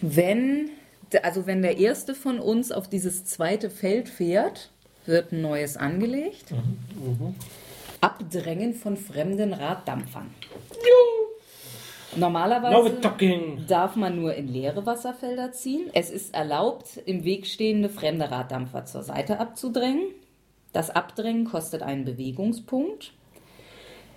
Wenn, 0.00 0.70
also 1.22 1.46
wenn 1.46 1.62
der 1.62 1.78
erste 1.78 2.14
von 2.14 2.38
uns 2.38 2.72
auf 2.72 2.88
dieses 2.88 3.24
zweite 3.24 3.70
Feld 3.70 4.08
fährt, 4.08 4.70
wird 5.06 5.32
ein 5.32 5.42
neues 5.42 5.76
angelegt. 5.76 6.52
Abdrängen 8.00 8.74
von 8.74 8.96
fremden 8.96 9.52
Raddampfern. 9.52 10.30
Now 10.70 11.16
Normalerweise 12.16 12.98
darf 13.68 13.96
man 13.96 14.16
nur 14.16 14.34
in 14.34 14.48
leere 14.48 14.86
Wasserfelder 14.86 15.52
ziehen. 15.52 15.90
Es 15.92 16.10
ist 16.10 16.34
erlaubt, 16.34 17.00
im 17.04 17.24
Weg 17.24 17.46
stehende 17.46 17.88
fremde 17.88 18.30
Raddampfer 18.30 18.86
zur 18.86 19.02
Seite 19.02 19.38
abzudrängen. 19.38 20.08
Das 20.72 20.90
Abdrängen 20.90 21.44
kostet 21.44 21.82
einen 21.82 22.04
Bewegungspunkt. 22.04 23.12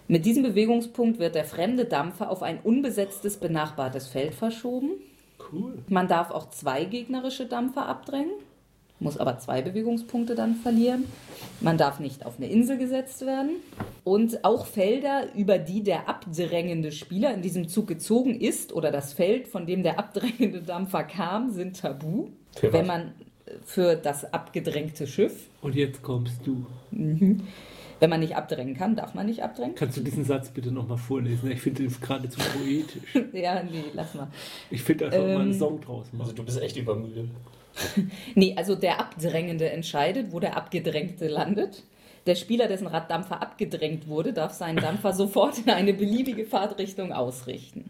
Mit 0.08 0.26
diesem 0.26 0.44
Bewegungspunkt 0.44 1.20
wird 1.20 1.36
der 1.36 1.46
fremde 1.46 1.86
Dampfer 1.86 2.30
auf 2.32 2.42
ein 2.42 2.60
unbesetztes 2.64 3.38
benachbartes 3.38 4.08
Feld 4.08 4.34
verschoben. 4.34 4.92
Cool. 5.52 5.80
Man 5.88 6.08
darf 6.08 6.32
auch 6.32 6.50
zwei 6.50 6.86
gegnerische 6.86 7.46
Dampfer 7.46 7.88
abdrängen, 7.88 8.32
muss 9.00 9.18
aber 9.18 9.38
zwei 9.40 9.62
Bewegungspunkte 9.62 10.36
dann 10.36 10.56
verlieren. 10.56 11.06
Man 11.62 11.78
darf 11.78 12.00
nicht 12.00 12.26
auf 12.26 12.38
eine 12.38 12.48
Insel 12.48 12.78
gesetzt 12.78 13.26
werden. 13.26 13.52
Und 14.04 14.44
auch 14.44 14.66
Felder, 14.66 15.34
über 15.36 15.58
die 15.58 15.84
der 15.84 16.10
abdrängende 16.10 16.92
Spieler 16.92 17.34
in 17.34 17.42
diesem 17.42 17.68
Zug 17.70 17.88
gezogen 17.88 18.40
ist 18.40 18.74
oder 18.74 18.92
das 18.92 19.14
Feld, 19.14 19.48
von 19.48 19.66
dem 19.66 19.84
der 19.84 20.00
abdrängende 20.00 20.62
Dampfer 20.62 21.04
kam, 21.04 21.52
sind 21.52 21.80
tabu. 21.80 22.28
Für 22.56 22.74
wenn 22.74 22.88
man 22.88 23.14
für 23.66 23.96
das 23.96 24.32
abgedrängte 24.34 25.08
Schiff, 25.08 25.48
Und 25.62 25.76
jetzt 25.76 26.04
kommst 26.04 26.46
du. 26.46 26.66
Wenn 28.00 28.10
man 28.10 28.20
nicht 28.20 28.36
abdrängen 28.36 28.76
kann, 28.76 28.96
darf 28.96 29.14
man 29.14 29.26
nicht 29.26 29.44
abdrängen. 29.44 29.76
Kannst 29.76 29.98
du 29.98 30.02
diesen 30.02 30.24
Satz 30.24 30.50
bitte 30.50 30.72
nochmal 30.72 30.98
vorlesen? 30.98 31.52
Ich 31.52 31.62
finde 31.62 31.84
den 31.84 31.96
geradezu 32.00 32.40
poetisch. 32.40 33.04
Ja, 33.34 33.62
nee, 33.64 33.84
lass 33.94 34.14
mal. 34.14 34.28
Ich 34.72 34.82
finde, 34.84 35.06
da 35.10 35.12
soll 35.18 35.28
man 35.34 35.42
einen 35.42 35.52
Ähm, 35.54 35.60
Song 35.60 35.82
draus 35.82 36.06
Also 36.12 36.18
machen. 36.18 36.36
du 36.36 36.44
bist 36.44 36.62
echt 36.62 36.78
übermüdet. 36.78 37.30
Nee, 38.36 38.56
also 38.58 38.76
der 38.76 39.00
Abdrängende 39.00 39.70
entscheidet, 39.70 40.32
wo 40.32 40.40
der 40.40 40.58
Abgedrängte 40.58 41.28
landet. 41.28 41.84
Der 42.26 42.36
Spieler, 42.36 42.68
dessen 42.68 42.88
Raddampfer 42.88 43.42
abgedrängt 43.42 44.08
wurde, 44.08 44.34
darf 44.34 44.54
seinen 44.54 44.78
Dampfer 44.78 45.14
sofort 45.24 45.58
in 45.60 45.70
eine 45.70 45.94
beliebige 45.94 46.46
Fahrtrichtung 46.46 47.14
ausrichten. 47.14 47.86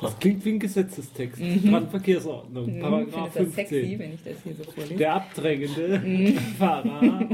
Das 0.00 0.18
klingt 0.18 0.42
wie 0.46 0.52
ein 0.52 0.58
Gesetzestext. 0.58 1.42
Strandverkehrsordnung, 1.66 2.76
Ich 2.76 2.80
Paragraph 2.82 3.32
finde 3.34 3.46
das 3.48 3.54
sexy, 3.54 3.74
15. 3.80 3.98
wenn 3.98 4.14
ich 4.14 4.22
das 4.24 4.34
hier 4.42 4.54
so 4.54 4.64
vorlese. 4.64 4.94
Der 4.94 5.12
abdrängende 5.14 6.32
Fahrer 6.58 7.28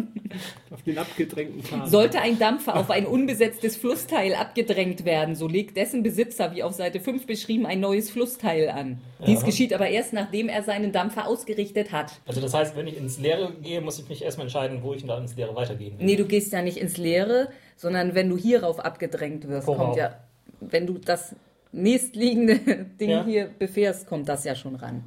auf 0.72 0.82
den 0.82 0.98
abgedrängten 0.98 1.62
Fahrer. 1.62 1.86
Sollte 1.86 2.20
ein 2.20 2.40
Dampfer 2.40 2.76
auf 2.76 2.90
ein 2.90 3.06
unbesetztes 3.06 3.76
Flussteil 3.76 4.34
abgedrängt 4.34 5.04
werden, 5.04 5.36
so 5.36 5.46
legt 5.46 5.76
dessen 5.76 6.02
Besitzer, 6.02 6.54
wie 6.56 6.64
auf 6.64 6.72
Seite 6.72 6.98
5 6.98 7.26
beschrieben, 7.26 7.66
ein 7.66 7.78
neues 7.78 8.10
Flussteil 8.10 8.68
an. 8.68 8.98
Dies 9.24 9.44
geschieht 9.44 9.72
aber 9.72 9.88
erst, 9.88 10.12
nachdem 10.12 10.48
er 10.48 10.64
seinen 10.64 10.90
Dampfer 10.90 11.28
ausgerichtet 11.28 11.92
hat. 11.92 12.20
Also 12.26 12.40
das 12.40 12.52
heißt, 12.52 12.76
wenn 12.76 12.88
ich 12.88 12.96
ins 12.96 13.20
Leere 13.20 13.52
gehe, 13.62 13.80
muss 13.80 14.00
ich 14.00 14.08
mich 14.08 14.22
erstmal 14.24 14.46
entscheiden, 14.46 14.80
wo 14.82 14.92
ich 14.92 15.04
da 15.06 15.16
ins 15.18 15.36
Leere 15.36 15.54
weitergehen 15.54 15.98
will. 16.00 16.04
Nee, 16.04 16.16
du 16.16 16.24
gehst 16.24 16.52
ja 16.52 16.62
nicht 16.62 16.78
ins 16.78 16.96
Leere, 16.96 17.48
sondern 17.76 18.16
wenn 18.16 18.28
du 18.28 18.36
hierauf 18.36 18.80
abgedrängt 18.80 19.46
wirst, 19.46 19.68
Worauf? 19.68 19.84
kommt 19.84 19.96
ja, 19.98 20.16
wenn 20.60 20.86
du 20.88 20.94
das 20.98 21.36
nächstliegende 21.76 22.58
Ding 23.00 23.10
Ja. 23.10 23.24
hier 23.24 23.50
befährst, 23.58 24.06
kommt 24.06 24.28
das 24.28 24.44
ja 24.44 24.54
schon 24.54 24.76
ran. 24.76 25.04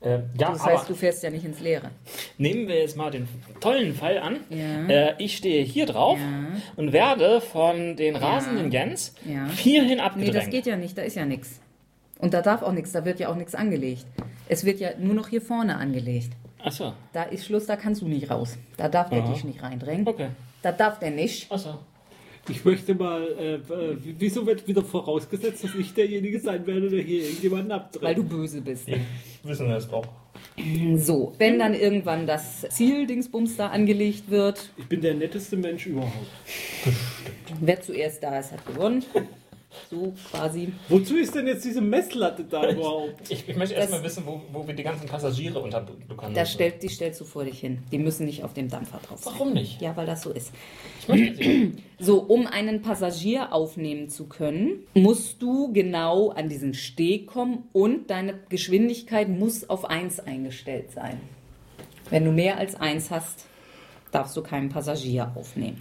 Äh, 0.00 0.10
ja, 0.38 0.50
Das 0.50 0.64
heißt, 0.64 0.88
du 0.90 0.94
fährst 0.94 1.22
ja 1.22 1.30
nicht 1.30 1.44
ins 1.46 1.60
Leere. 1.60 1.90
nehmen 2.36 2.68
wir 2.68 2.78
jetzt 2.78 2.96
mal 2.96 3.10
den 3.10 3.26
tollen 3.60 3.94
Fall 3.94 4.18
an. 4.18 4.36
Ja. 4.50 4.86
Äh, 4.88 5.14
ich 5.18 5.36
stehe 5.36 5.64
hier 5.64 5.86
drauf 5.86 6.18
Ja. 6.18 6.60
und 6.76 6.92
werde 6.92 7.40
von 7.40 7.96
den 7.96 8.14
rasenden 8.16 8.70
Jens 8.70 9.14
Ja. 9.24 9.46
hierhin 9.48 9.96
Nee, 9.96 10.00
abgedrängt. 10.00 10.36
das 10.36 10.50
geht 10.50 10.66
ja 10.66 10.76
nicht, 10.76 10.98
da 10.98 11.02
ist 11.02 11.16
ja 11.16 11.24
nichts. 11.24 11.58
Und 12.18 12.34
da 12.34 12.42
darf 12.42 12.62
auch 12.62 12.72
nichts, 12.72 12.92
da 12.92 13.04
wird 13.04 13.18
ja 13.18 13.28
auch 13.30 13.34
nichts 13.36 13.54
angelegt. 13.54 14.04
Es 14.48 14.64
wird 14.64 14.78
ja 14.78 14.90
nur 14.98 15.14
noch 15.14 15.28
hier 15.28 15.40
vorne 15.40 15.76
angelegt. 15.76 16.32
Achso, 16.62 16.92
Da 17.12 17.24
ist 17.24 17.46
Schluss, 17.46 17.66
da 17.66 17.76
kannst 17.76 18.00
du 18.02 18.08
nicht 18.08 18.30
raus. 18.30 18.56
Da 18.76 18.88
darf 18.88 19.08
der 19.10 19.22
Aha. 19.22 19.32
dich 19.32 19.44
nicht 19.44 19.62
reindrängen. 19.62 20.06
okay. 20.06 20.28
Da 20.62 20.72
darf 20.72 20.98
der 20.98 21.10
nicht. 21.10 21.50
Achso. 21.52 21.78
Ich 22.48 22.64
möchte 22.64 22.94
mal, 22.94 23.26
äh, 23.38 23.54
äh, 23.54 23.96
wieso 24.18 24.46
wird 24.46 24.68
wieder 24.68 24.82
vorausgesetzt, 24.82 25.64
dass 25.64 25.74
ich 25.74 25.94
derjenige 25.94 26.38
sein 26.38 26.66
werde, 26.66 26.90
der 26.90 27.02
hier 27.02 27.22
irgendjemanden 27.22 27.72
abdreht? 27.72 28.02
Weil 28.02 28.14
du 28.14 28.24
böse 28.24 28.60
bist. 28.60 28.86
Wissen 29.42 29.68
wir 29.68 29.76
es 29.76 29.88
doch. 29.88 30.06
So, 30.96 31.32
wenn 31.38 31.58
dann 31.58 31.74
irgendwann 31.74 32.26
das 32.26 32.66
Ziel-Dingsbums 32.70 33.56
da 33.56 33.68
angelegt 33.68 34.30
wird, 34.30 34.70
ich 34.76 34.86
bin 34.86 35.00
der 35.00 35.14
netteste 35.14 35.56
Mensch 35.56 35.86
überhaupt. 35.86 36.12
wer 37.60 37.80
zuerst 37.80 38.22
da 38.22 38.38
ist, 38.38 38.52
hat 38.52 38.64
gewonnen. 38.66 39.04
So 39.90 40.14
quasi. 40.30 40.72
Wozu 40.88 41.16
ist 41.16 41.34
denn 41.34 41.46
jetzt 41.46 41.64
diese 41.64 41.80
Messlatte 41.80 42.44
da 42.44 42.70
überhaupt? 42.70 43.30
Ich, 43.30 43.48
ich 43.48 43.56
möchte 43.56 43.74
erstmal 43.74 44.02
wissen, 44.02 44.24
wo, 44.26 44.40
wo 44.52 44.66
wir 44.66 44.74
die 44.74 44.82
ganzen 44.82 45.06
Passagiere 45.06 45.58
unterbekommen. 45.60 46.34
Das 46.34 46.52
stellt, 46.52 46.82
die 46.82 46.88
stellst 46.88 47.20
du 47.20 47.24
vor 47.24 47.44
dich 47.44 47.58
hin. 47.60 47.78
Die 47.92 47.98
müssen 47.98 48.26
nicht 48.26 48.44
auf 48.44 48.54
dem 48.54 48.68
Dampfer 48.68 48.98
drauf 49.06 49.20
sein. 49.22 49.32
Warum 49.34 49.52
nicht? 49.52 49.80
Ja, 49.80 49.96
weil 49.96 50.06
das 50.06 50.22
so 50.22 50.30
ist. 50.30 50.52
Ich 51.00 51.08
möchte 51.08 51.36
sie. 51.42 51.72
So, 51.98 52.20
um 52.22 52.46
einen 52.46 52.82
Passagier 52.82 53.52
aufnehmen 53.52 54.08
zu 54.08 54.26
können, 54.26 54.86
musst 54.94 55.40
du 55.40 55.72
genau 55.72 56.30
an 56.30 56.48
diesen 56.48 56.74
Steg 56.74 57.26
kommen 57.26 57.64
und 57.72 58.10
deine 58.10 58.34
Geschwindigkeit 58.48 59.28
muss 59.28 59.68
auf 59.70 59.84
1 59.84 60.20
eingestellt 60.20 60.90
sein. 60.92 61.20
Wenn 62.10 62.24
du 62.24 62.32
mehr 62.32 62.58
als 62.58 62.74
1 62.74 63.10
hast, 63.10 63.46
darfst 64.10 64.36
du 64.36 64.42
keinen 64.42 64.68
Passagier 64.68 65.32
aufnehmen. 65.34 65.80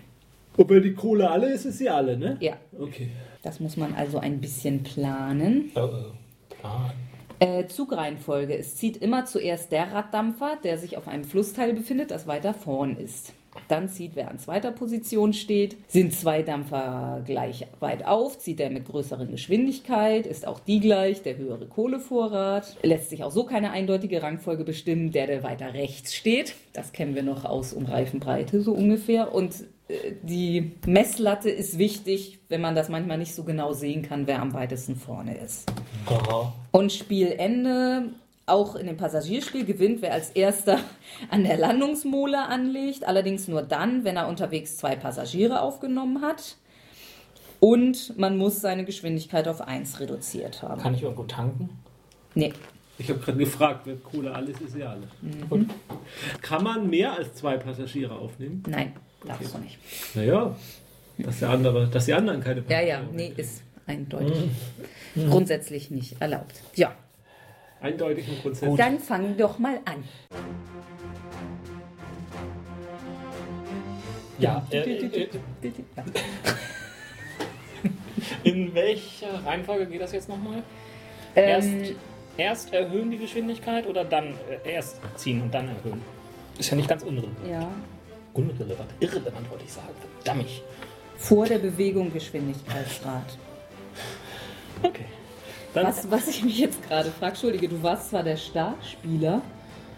Ob 0.55 0.69
er 0.71 0.81
die 0.81 0.93
Kohle 0.93 1.29
alle 1.29 1.51
ist, 1.51 1.65
ist 1.65 1.79
sie 1.79 1.89
alle, 1.89 2.15
ne? 2.15 2.37
Ja, 2.39 2.57
Okay. 2.79 3.09
Das 3.43 3.59
muss 3.59 3.77
man 3.77 3.93
also 3.93 4.17
ein 4.17 4.41
bisschen 4.41 4.83
planen. 4.83 5.71
Oh, 5.75 5.81
oh. 5.81 6.23
Plan. 6.59 6.91
Äh, 7.39 7.67
Zugreihenfolge. 7.67 8.57
Es 8.57 8.77
zieht 8.77 8.97
immer 8.97 9.25
zuerst 9.25 9.71
der 9.71 9.91
Raddampfer, 9.91 10.57
der 10.63 10.77
sich 10.77 10.97
auf 10.97 11.07
einem 11.07 11.25
Flussteil 11.25 11.73
befindet, 11.73 12.11
das 12.11 12.25
weiter 12.25 12.53
vorn 12.53 12.95
ist. 12.95 13.33
Dann 13.67 13.89
zieht, 13.89 14.15
wer 14.15 14.31
an 14.31 14.39
zweiter 14.39 14.71
Position 14.71 15.33
steht. 15.33 15.77
Sind 15.87 16.13
zwei 16.13 16.41
Dampfer 16.41 17.21
gleich 17.25 17.67
weit 17.79 18.05
auf, 18.05 18.39
zieht 18.39 18.59
er 18.59 18.69
mit 18.69 18.85
größeren 18.85 19.29
Geschwindigkeit, 19.29 20.25
ist 20.25 20.47
auch 20.47 20.59
die 20.59 20.79
gleich, 20.79 21.21
der 21.21 21.37
höhere 21.37 21.67
Kohlevorrat. 21.67 22.77
Lässt 22.81 23.09
sich 23.09 23.23
auch 23.23 23.31
so 23.31 23.43
keine 23.43 23.71
eindeutige 23.71 24.23
Rangfolge 24.23 24.63
bestimmen, 24.63 25.11
der, 25.11 25.27
der 25.27 25.43
weiter 25.43 25.73
rechts 25.73 26.15
steht. 26.15 26.55
Das 26.73 26.93
kennen 26.93 27.13
wir 27.13 27.23
noch 27.23 27.45
aus 27.45 27.73
um 27.73 27.85
Reifenbreite 27.85 28.61
so 28.61 28.73
ungefähr. 28.73 29.33
Und 29.33 29.65
die 30.23 30.71
Messlatte 30.85 31.49
ist 31.49 31.77
wichtig, 31.77 32.39
wenn 32.49 32.61
man 32.61 32.73
das 32.75 32.89
manchmal 32.89 33.17
nicht 33.17 33.35
so 33.35 33.43
genau 33.43 33.73
sehen 33.73 34.01
kann, 34.01 34.27
wer 34.27 34.41
am 34.41 34.53
weitesten 34.53 34.95
vorne 34.95 35.37
ist. 35.37 35.71
Aha. 36.05 36.53
Und 36.71 36.91
Spielende, 36.93 38.09
auch 38.45 38.75
in 38.75 38.87
dem 38.87 38.97
Passagierspiel, 38.97 39.65
gewinnt, 39.65 40.01
wer 40.01 40.13
als 40.13 40.29
erster 40.31 40.79
an 41.29 41.43
der 41.43 41.57
Landungsmole 41.57 42.41
anlegt. 42.47 43.05
Allerdings 43.05 43.47
nur 43.47 43.61
dann, 43.61 44.03
wenn 44.03 44.15
er 44.15 44.27
unterwegs 44.27 44.77
zwei 44.77 44.95
Passagiere 44.95 45.61
aufgenommen 45.61 46.21
hat. 46.21 46.55
Und 47.59 48.17
man 48.17 48.37
muss 48.37 48.59
seine 48.61 48.83
Geschwindigkeit 48.83 49.47
auf 49.47 49.61
1 49.61 49.99
reduziert 50.01 50.61
haben. 50.61 50.81
Kann 50.81 50.95
ich 50.95 51.03
irgendwo 51.03 51.23
tanken? 51.23 51.69
Nee, 52.35 52.51
Ich 52.97 53.09
habe 53.09 53.19
gerade 53.19 53.37
gefragt, 53.37 53.81
wer 53.85 53.95
Kohle 53.95 54.33
alles 54.33 54.59
ist, 54.59 54.75
ja 54.75 54.89
alle. 54.91 55.07
Mhm. 55.21 55.69
Kann 56.41 56.63
man 56.63 56.89
mehr 56.89 57.13
als 57.13 57.35
zwei 57.35 57.57
Passagiere 57.57 58.15
aufnehmen? 58.17 58.63
nein, 58.67 58.93
darfst 59.25 59.53
du 59.53 59.57
nicht. 59.59 59.77
Naja, 60.15 60.55
dass, 61.17 61.39
der 61.39 61.49
andere, 61.49 61.87
dass 61.87 62.05
die 62.05 62.13
anderen 62.13 62.41
keine 62.41 62.61
Ja, 62.61 62.65
Passagiere 62.65 62.89
ja, 62.89 63.01
nee, 63.11 63.33
ist 63.37 63.61
eindeutig. 63.85 64.49
Grundsätzlich 65.15 65.91
nicht 65.91 66.19
erlaubt. 66.21 66.61
Ja, 66.75 66.93
Eindeutig 67.81 68.27
und 68.29 68.41
grundsätzlich. 68.41 68.77
dann 68.77 68.97
fang 68.99 69.35
doch 69.37 69.59
mal 69.59 69.77
an. 69.85 70.03
Ja, 74.39 74.65
äh, 74.71 74.77
äh, 74.79 75.27
Ja. 75.95 76.03
in 78.43 78.73
welcher 78.73 79.45
Reihenfolge 79.45 79.85
geht 79.87 80.01
das 80.01 80.11
jetzt 80.13 80.29
nochmal? 80.29 80.63
Ähm, 81.35 81.49
Erst, 81.49 81.69
erst 82.37 82.73
erhöhen 82.73 83.11
die 83.11 83.17
Geschwindigkeit 83.17 83.85
oder 83.87 84.05
dann 84.05 84.33
äh, 84.65 84.71
erst 84.73 84.99
ziehen 85.17 85.41
und 85.41 85.53
dann 85.53 85.67
erhöhen? 85.67 86.01
Ist 86.57 86.69
ja 86.69 86.77
nicht 86.77 86.87
ganz 86.89 87.03
unrelevant. 87.03 87.35
ja. 87.49 87.67
Unrelevant. 88.33 88.89
Irrelevant 88.99 89.49
wollte 89.49 89.65
ich 89.65 89.73
sagen. 89.73 89.87
Verdammt. 90.23 90.49
Vor 91.17 91.45
der 91.45 91.59
Bewegung 91.59 92.11
Geschwindigkeitsgrad. 92.11 93.37
Okay. 94.81 95.05
Dann 95.73 95.87
Was, 95.87 96.09
was 96.09 96.27
ich 96.27 96.43
mich 96.43 96.59
jetzt 96.59 96.81
gerade 96.87 97.09
frage, 97.09 97.31
Entschuldige, 97.33 97.67
du 97.67 97.81
warst 97.81 98.09
zwar 98.09 98.23
der 98.23 98.37
Startspieler, 98.37 99.41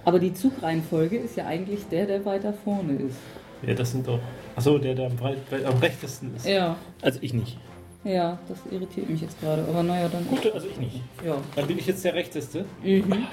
aber 0.06 0.20
die 0.20 0.34
Zugreihenfolge 0.34 1.18
ist 1.18 1.36
ja 1.36 1.48
eigentlich 1.48 1.88
der, 1.90 2.06
der 2.06 2.26
weiter 2.26 2.54
vorne 2.54 2.94
ist. 2.94 3.18
Ja, 3.66 3.74
das 3.74 3.92
sind 3.92 4.08
doch. 4.08 4.20
Achso, 4.56 4.78
der, 4.78 4.96
der 4.96 5.08
am, 5.08 5.18
am 5.22 5.78
rechtesten 5.80 6.36
ist. 6.36 6.46
Ja, 6.46 6.78
Also 7.02 7.20
ich 7.22 7.34
nicht. 7.34 7.58
Ja, 8.06 8.38
das 8.48 8.60
irritiert 8.72 9.10
mich 9.10 9.22
jetzt 9.22 9.40
gerade. 9.42 9.66
Aber 9.68 9.84
naja, 9.84 10.08
dann. 10.08 10.26
Gut, 10.28 10.50
also 10.54 10.68
ich 10.68 10.78
nicht. 10.78 11.02
Ja. 11.26 11.36
Dann 11.56 11.68
bin 11.68 11.78
ich 11.78 11.88
jetzt 11.88 12.06
der 12.06 12.14
rechteste. 12.14 12.64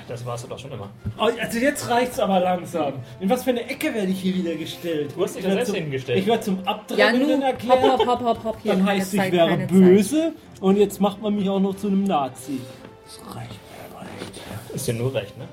Das 0.09 0.25
warst 0.27 0.45
du 0.45 0.49
doch 0.49 0.59
schon 0.59 0.73
immer. 0.73 0.89
Oh, 1.19 1.29
also 1.41 1.59
jetzt 1.59 1.89
reicht's 1.89 2.19
aber 2.19 2.41
langsam. 2.41 2.95
In 3.21 3.29
was 3.31 3.45
für 3.45 3.51
eine 3.51 3.69
Ecke 3.69 3.95
werde 3.95 4.11
ich 4.11 4.21
hier 4.21 4.35
wieder 4.35 4.55
gestellt? 4.57 5.13
Du 5.15 5.23
hast 5.23 5.37
dich 5.37 5.45
Ich 5.45 5.51
werd 5.51 5.67
selbst 5.67 5.75
hingestellt. 5.75 6.19
Ich 6.19 6.27
werde 6.27 6.41
zum 6.43 6.59
Ja, 6.65 6.71
Abdrängen 6.73 7.31
hopp, 7.37 7.43
erklärt. 7.43 7.83
hopp, 7.83 8.07
hopp, 8.07 8.21
hopp, 8.25 8.45
hopp. 8.45 8.57
Hier, 8.63 8.73
Dann 8.73 8.87
heißt 8.87 9.13
ich 9.15 9.21
Zeit, 9.21 9.33
wäre 9.33 9.57
böse 9.69 10.33
und 10.61 10.77
jetzt 10.79 11.01
macht 11.01 11.21
man 11.23 11.37
mich 11.37 11.49
auch 11.49 11.61
noch 11.61 11.77
zu 11.77 11.87
einem 11.89 12.05
Nazi. 12.05 12.61
Das 13.05 13.37
reicht 13.37 13.51
mir 13.51 13.97
aber 13.97 14.05
nicht. 14.05 14.41
Ist 14.75 14.89
dir 14.89 14.95
nur 14.95 15.15
recht, 15.15 15.37
ne? 15.39 15.45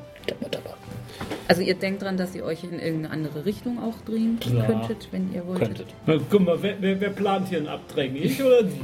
Also 1.48 1.62
ihr 1.64 1.74
denkt 1.74 2.04
dran, 2.04 2.16
dass 2.18 2.36
ihr 2.36 2.46
euch 2.46 2.64
in 2.64 2.74
irgendeine 2.80 3.10
andere 3.12 3.44
Richtung 3.44 3.80
auch 3.82 4.00
drehen 4.06 4.38
Ja. 4.56 4.66
könntet, 4.66 5.08
wenn 5.12 5.34
ihr 5.34 5.46
wolltet. 5.48 5.68
Könntet. 5.68 5.88
Na, 6.06 6.18
guck 6.30 6.42
mal, 6.46 6.62
wer, 6.62 6.76
wer, 6.80 7.02
wer 7.02 7.10
plant 7.10 7.48
hier 7.50 7.58
ein 7.58 7.68
Abdrängen? 7.68 8.18
Ich 8.18 8.42
oder 8.44 8.64
Sie? 8.64 8.80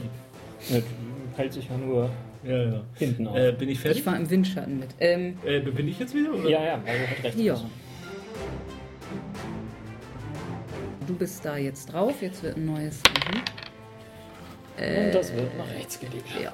Ja, 0.69 0.77
du 0.79 1.38
hält 1.38 1.53
sich 1.53 1.69
ja 1.69 1.77
nur 1.77 2.10
Ja, 2.43 2.63
ja. 2.63 2.81
hinten 2.95 3.27
auf. 3.27 3.36
Äh, 3.36 3.51
bin 3.53 3.69
ich 3.69 3.79
fertig? 3.79 4.00
Ich 4.00 4.05
war 4.05 4.15
im 4.17 4.29
Windschatten 4.29 4.79
mit. 4.79 4.89
Ähm, 5.00 5.38
Äh, 5.45 5.60
bin 5.60 5.88
ich 5.88 6.00
jetzt 6.00 6.13
wieder? 6.15 6.34
Oder? 6.34 6.50
ja, 6.50 6.63
ja, 6.63 6.74
also 6.86 7.07
hat 7.07 7.24
recht. 7.24 7.39
ja. 7.39 7.60
Du 11.07 11.15
bist 11.15 11.45
da 11.45 11.57
jetzt 11.57 11.93
drauf, 11.93 12.15
jetzt 12.22 12.41
wird 12.41 12.57
ein 12.57 12.65
neues. 12.65 13.00
Mhm. 13.03 13.41
Und 15.07 15.13
das 15.15 15.34
wird 15.34 15.55
nach 15.57 15.69
rechts 15.69 16.00
gelegt. 16.00 16.25
Ja. 16.43 16.51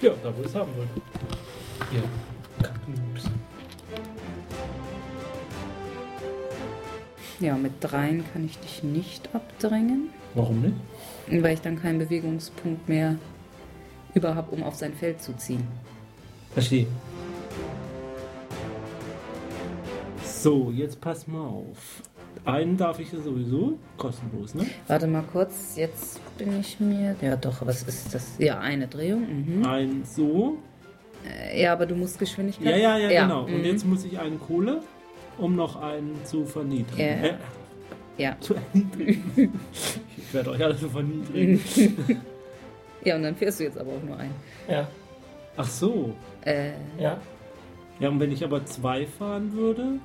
Ja, 0.00 0.12
da 0.22 0.32
wo 0.36 0.40
ich 0.40 0.46
es 0.46 0.54
haben 0.54 0.70
wollte. 0.76 1.00
Ja. 1.94 2.02
Ups. 3.12 3.24
ja, 7.40 7.56
mit 7.56 7.72
dreien 7.80 8.24
kann 8.32 8.44
ich 8.46 8.56
dich 8.58 8.82
nicht 8.84 9.28
abdrängen, 9.34 10.10
Warum 10.34 10.60
nicht? 10.62 10.74
weil 11.44 11.54
ich 11.54 11.60
dann 11.60 11.80
keinen 11.80 11.98
Bewegungspunkt 11.98 12.88
mehr 12.88 13.16
über 14.14 14.34
habe, 14.34 14.50
um 14.54 14.62
auf 14.62 14.74
sein 14.74 14.94
Feld 14.94 15.22
zu 15.22 15.32
ziehen. 15.36 15.66
Verstehe. 16.52 16.86
So, 20.24 20.72
jetzt 20.74 21.00
pass 21.00 21.26
mal 21.26 21.46
auf. 21.46 22.02
Einen 22.44 22.76
darf 22.76 22.98
ich 22.98 23.12
ja 23.12 23.20
sowieso 23.20 23.78
kostenlos, 23.96 24.54
ne? 24.54 24.66
Warte 24.88 25.06
mal 25.06 25.22
kurz, 25.22 25.76
jetzt 25.76 26.20
bin 26.36 26.58
ich 26.58 26.80
mir. 26.80 27.14
Ja, 27.20 27.36
doch, 27.36 27.64
was 27.64 27.82
ist 27.84 28.12
das? 28.12 28.32
Ja, 28.38 28.58
eine 28.58 28.88
Drehung. 28.88 29.20
Mhm. 29.60 29.64
Ein 29.64 30.02
so. 30.04 30.58
Äh, 31.24 31.62
Ja, 31.62 31.72
aber 31.74 31.86
du 31.86 31.94
musst 31.94 32.18
Geschwindigkeit. 32.18 32.66
Ja, 32.66 32.98
ja, 32.98 33.08
ja, 33.08 33.22
genau. 33.22 33.44
Und 33.44 33.58
mhm. 33.58 33.64
jetzt 33.64 33.86
muss 33.86 34.04
ich 34.04 34.18
einen 34.18 34.40
Kohle, 34.40 34.80
um 35.38 35.54
noch 35.54 35.76
einen 35.80 36.16
zu 36.24 36.44
verniedrigen. 36.44 36.98
Ja. 37.22 37.28
Äh, 37.28 37.34
Ja. 38.18 38.36
zu 38.40 38.54
erniedrigen. 38.54 39.52
ich 40.16 40.34
werde 40.34 40.50
euch 40.50 40.64
alle 40.64 40.76
so 40.76 40.88
verniedrigen. 40.88 41.60
ja, 43.04 43.16
und 43.16 43.22
dann 43.22 43.34
fährst 43.36 43.60
du 43.60 43.64
jetzt 43.64 43.78
aber 43.78 43.90
auch 43.92 44.02
nur 44.06 44.16
ein. 44.18 44.30
Ja, 44.68 44.88
Ach 45.56 45.66
so. 45.68 46.14
Äh, 46.44 46.70
ja. 46.98 47.18
Ja, 48.00 48.08
und 48.08 48.18
wenn 48.20 48.32
ich 48.32 48.42
aber 48.42 48.64
zwei 48.64 49.06
fahren 49.06 49.52
würde, 49.52 49.98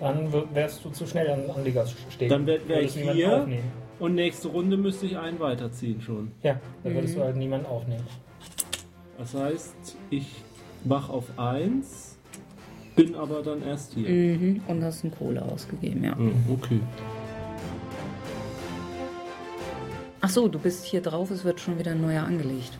Dann 0.00 0.32
wärst 0.54 0.84
du 0.84 0.90
zu 0.90 1.06
schnell 1.06 1.28
an, 1.30 1.48
an 1.50 1.64
die 1.64 1.72
Gas 1.72 1.94
stehen. 2.10 2.28
Dann 2.28 2.46
wär- 2.46 2.66
wär 2.68 2.82
ich 2.82 2.96
niemanden 2.96 3.16
hier. 3.16 3.36
Aufnehmen. 3.42 3.72
und 3.98 4.14
nächste 4.14 4.48
Runde 4.48 4.76
müsste 4.76 5.06
ich 5.06 5.16
einen 5.18 5.38
weiterziehen 5.40 6.00
schon. 6.00 6.32
Ja, 6.42 6.58
dann 6.84 6.94
würdest 6.94 7.16
du 7.16 7.22
halt 7.22 7.36
niemanden 7.36 7.66
aufnehmen. 7.66 8.04
Das 9.18 9.34
heißt, 9.34 9.74
ich 10.10 10.26
mach 10.84 11.08
auf 11.10 11.24
eins, 11.38 12.18
bin 12.94 13.14
aber 13.14 13.42
dann 13.42 13.62
erst 13.62 13.94
hier. 13.94 14.08
mhm. 14.08 14.60
Und 14.68 14.82
hast 14.82 15.04
einen 15.04 15.14
Kohle 15.14 15.42
ausgegeben, 15.42 16.02
ja. 16.04 16.16
Hm, 16.16 16.32
Okay. 16.50 16.80
Ach 20.26 20.30
so, 20.30 20.48
du 20.48 20.58
bist 20.58 20.84
hier 20.84 21.00
drauf, 21.00 21.30
es 21.30 21.44
wird 21.44 21.60
schon 21.60 21.78
wieder 21.78 21.92
ein 21.92 22.00
neuer 22.00 22.24
angelegt. 22.24 22.72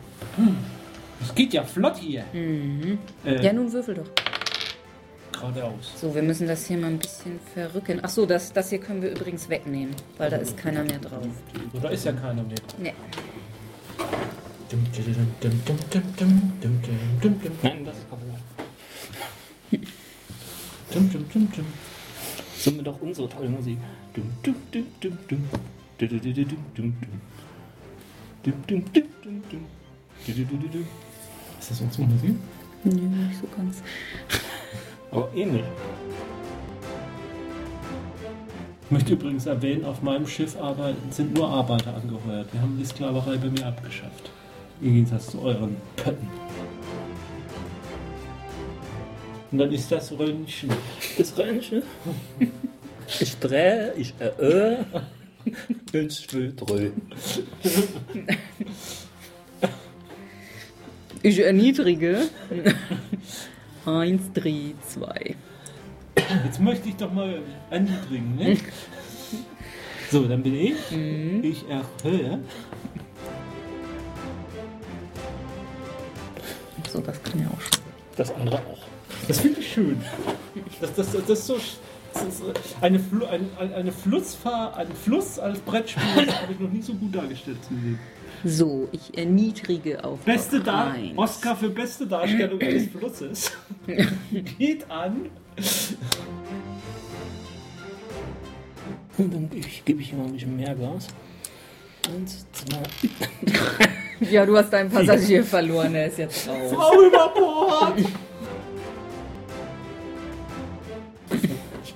Es 1.21 1.33
geht 1.33 1.53
ja 1.53 1.63
flott 1.63 1.95
hier. 1.95 2.25
Mhm. 2.33 2.97
Äh, 3.23 3.41
Ja, 3.41 3.53
nun 3.53 3.71
würfel 3.71 3.95
doch. 3.95 4.09
geradeaus. 5.31 5.93
So, 5.95 6.13
wir 6.13 6.23
müssen 6.23 6.45
das 6.45 6.65
hier 6.65 6.77
mal 6.77 6.87
ein 6.87 6.99
bisschen 6.99 7.39
verrücken. 7.53 8.01
Ach 8.03 8.09
so, 8.09 8.25
das, 8.25 8.51
das 8.51 8.69
hier 8.69 8.79
können 8.79 9.01
wir 9.01 9.11
übrigens 9.11 9.47
wegnehmen, 9.47 9.95
weil 10.17 10.29
da 10.29 10.35
ist 10.35 10.57
keiner 10.57 10.83
mehr 10.83 10.99
drauf. 10.99 11.25
So, 11.71 11.79
da 11.79 11.87
ist 11.87 12.03
ja 12.03 12.11
keiner 12.11 12.43
mehr. 12.43 12.57
Nee. 12.79 12.93
Nein, 17.63 17.85
das 17.85 17.97
ist 17.97 18.09
Copyright. 18.09 18.43
Summe 22.57 22.83
doch 22.83 22.99
unsere 23.01 23.29
tolle 23.29 23.47
Musik. 23.47 23.77
Dum, 24.13 24.29
dum, 24.43 24.55
dum, 24.73 24.85
dum, 24.99 25.17
dum. 25.29 25.49
Ist 31.59 31.71
das 31.71 31.81
unsere 31.81 32.03
Musik? 32.07 32.35
Nee, 32.83 32.93
nicht 32.93 33.39
so 33.39 33.47
ganz. 33.55 33.81
Aber 35.11 35.27
ähnlich. 35.35 35.63
Ich 38.85 38.91
möchte 38.91 39.13
übrigens 39.13 39.47
erwähnen, 39.47 39.83
auf 39.85 40.01
meinem 40.01 40.27
Schiff 40.27 40.55
arbeiten, 40.61 41.11
sind 41.11 41.33
nur 41.33 41.49
Arbeiter 41.49 41.95
angeheuert. 41.95 42.53
Wir 42.53 42.61
haben 42.61 42.77
die 42.77 42.85
Sklaverei 42.85 43.37
bei 43.37 43.49
mir 43.49 43.65
abgeschafft. 43.65 44.31
Im 44.79 44.93
Gegensatz 44.93 45.31
zu 45.31 45.41
euren 45.41 45.75
Pötten. 45.95 46.29
Und 49.51 49.57
dann 49.57 49.71
ist 49.71 49.91
das 49.91 50.11
Röntgen. 50.11 50.69
Das 51.17 51.37
Röntgen. 51.37 51.81
Ich 53.19 53.37
drehe, 53.39 53.93
ich 53.95 54.13
eröhe. 54.19 54.85
Und 55.93 56.11
ich 56.11 56.33
will 56.33 56.53
drehen. 56.55 57.01
Ich 61.23 61.39
erniedrige. 61.39 62.29
Eins, 63.85 64.23
drei, 64.33 64.73
zwei. 64.87 65.35
Jetzt 66.45 66.59
möchte 66.59 66.89
ich 66.89 66.95
doch 66.95 67.11
mal 67.11 67.41
erniedrigen, 67.69 68.35
ne? 68.35 68.57
So, 70.09 70.25
dann 70.25 70.41
bin 70.41 70.55
ich. 70.55 70.75
Ich 71.43 71.65
erhöhe. 71.67 72.39
So, 76.89 77.01
das 77.01 77.21
kann 77.23 77.41
ja 77.41 77.47
auch 77.47 77.59
schon. 77.59 77.83
Das 78.15 78.33
andere 78.33 78.57
auch. 78.59 78.87
Das 79.27 79.41
finde 79.41 79.59
ich 79.59 79.73
schön. 79.73 80.01
Das, 80.79 80.93
das, 80.95 81.11
das 81.11 81.29
ist 81.29 81.47
so. 81.47 81.57
Ist 82.13 82.41
eine, 82.81 82.99
Flu, 82.99 83.25
ein, 83.25 83.49
ein- 83.59 83.73
eine 83.73 83.91
Flussfahr, 83.91 84.75
ein 84.77 84.87
Fluss 85.03 85.37
als 85.39 85.59
Brettspiel 85.59 86.03
habe 86.33 86.51
ich 86.53 86.59
noch 86.59 86.69
nie 86.69 86.81
so 86.81 86.93
gut 86.93 87.13
dargestellt 87.15 87.57
gesehen. 87.69 87.99
So, 88.43 88.87
ich 88.91 89.17
erniedrige 89.17 90.03
auf 90.03 90.19
Beste 90.19 90.59
Dar 90.59 90.91
eins. 90.91 91.17
Oscar 91.17 91.55
für 91.55 91.69
beste 91.69 92.05
Darstellung 92.05 92.59
eines 92.61 92.87
Flusses 92.89 93.51
geht 94.59 94.89
an. 94.91 95.29
Und 99.17 99.33
dann 99.33 99.49
gebe 99.49 99.67
ich, 99.67 99.83
gebe 99.85 100.01
ich 100.01 100.09
hier 100.09 100.17
mal 100.19 100.25
ein 100.25 100.33
bisschen 100.33 100.55
mehr 100.55 100.75
Gas. 100.75 101.07
Eins, 102.15 102.45
zwei. 102.51 102.81
Ja, 104.31 104.45
du 104.45 104.55
hast 104.57 104.71
deinen 104.71 104.89
Passagier 104.91 105.43
verloren, 105.43 105.93
er 105.95 106.07
ist 106.07 106.17
jetzt 106.19 106.47
raus. 106.47 106.71
Frau 106.73 107.01
über 107.01 107.93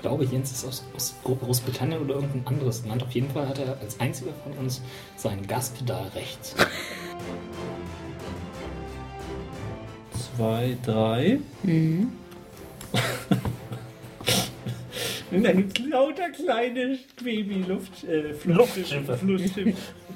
Ich 0.02 0.08
glaube, 0.08 0.26
Jens 0.26 0.52
ist 0.52 0.66
aus, 0.66 0.84
aus 0.96 1.14
Großbritannien 1.24 2.02
oder 2.02 2.16
irgendein 2.16 2.48
anderes 2.48 2.84
Land. 2.88 3.04
Auf 3.04 3.12
jeden 3.12 3.30
Fall 3.30 3.48
hat 3.48 3.60
er 3.60 3.78
als 3.80 4.00
einziger 4.00 4.32
von 4.44 4.52
uns 4.54 4.82
sein 5.16 5.46
Gaspedal 5.46 6.08
rechts. 6.16 6.56
Zwei, 10.36 10.76
drei. 10.84 11.38
Mhm. 11.62 12.14
Und 15.32 15.44
dann 15.44 15.58
gibt 15.58 15.80
es 15.80 15.88
lauter 15.88 16.32
kleine 16.32 16.98
Baby-Luft, 17.24 18.04
äh, 18.06 18.34
Luftschiffe. 18.46 19.18
Flussschiffe. 19.18 19.74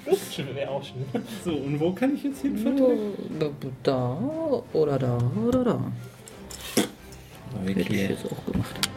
Luftschiffe 0.08 0.56
wäre 0.62 0.72
auch 0.72 0.84
schön. 0.84 1.06
So, 1.46 1.52
und 1.52 1.80
wo 1.80 1.92
kann 1.92 2.16
ich 2.16 2.24
jetzt 2.24 2.42
hin 2.42 2.58
verteilen? 2.58 3.14
Da 3.84 4.18
oder 4.74 4.98
da 4.98 5.20
oder 5.48 5.64
da. 5.64 5.80
Hätte 7.68 7.82
ich 7.82 8.10
jetzt 8.10 8.26
auch 8.26 8.52
gemacht. 8.52 8.90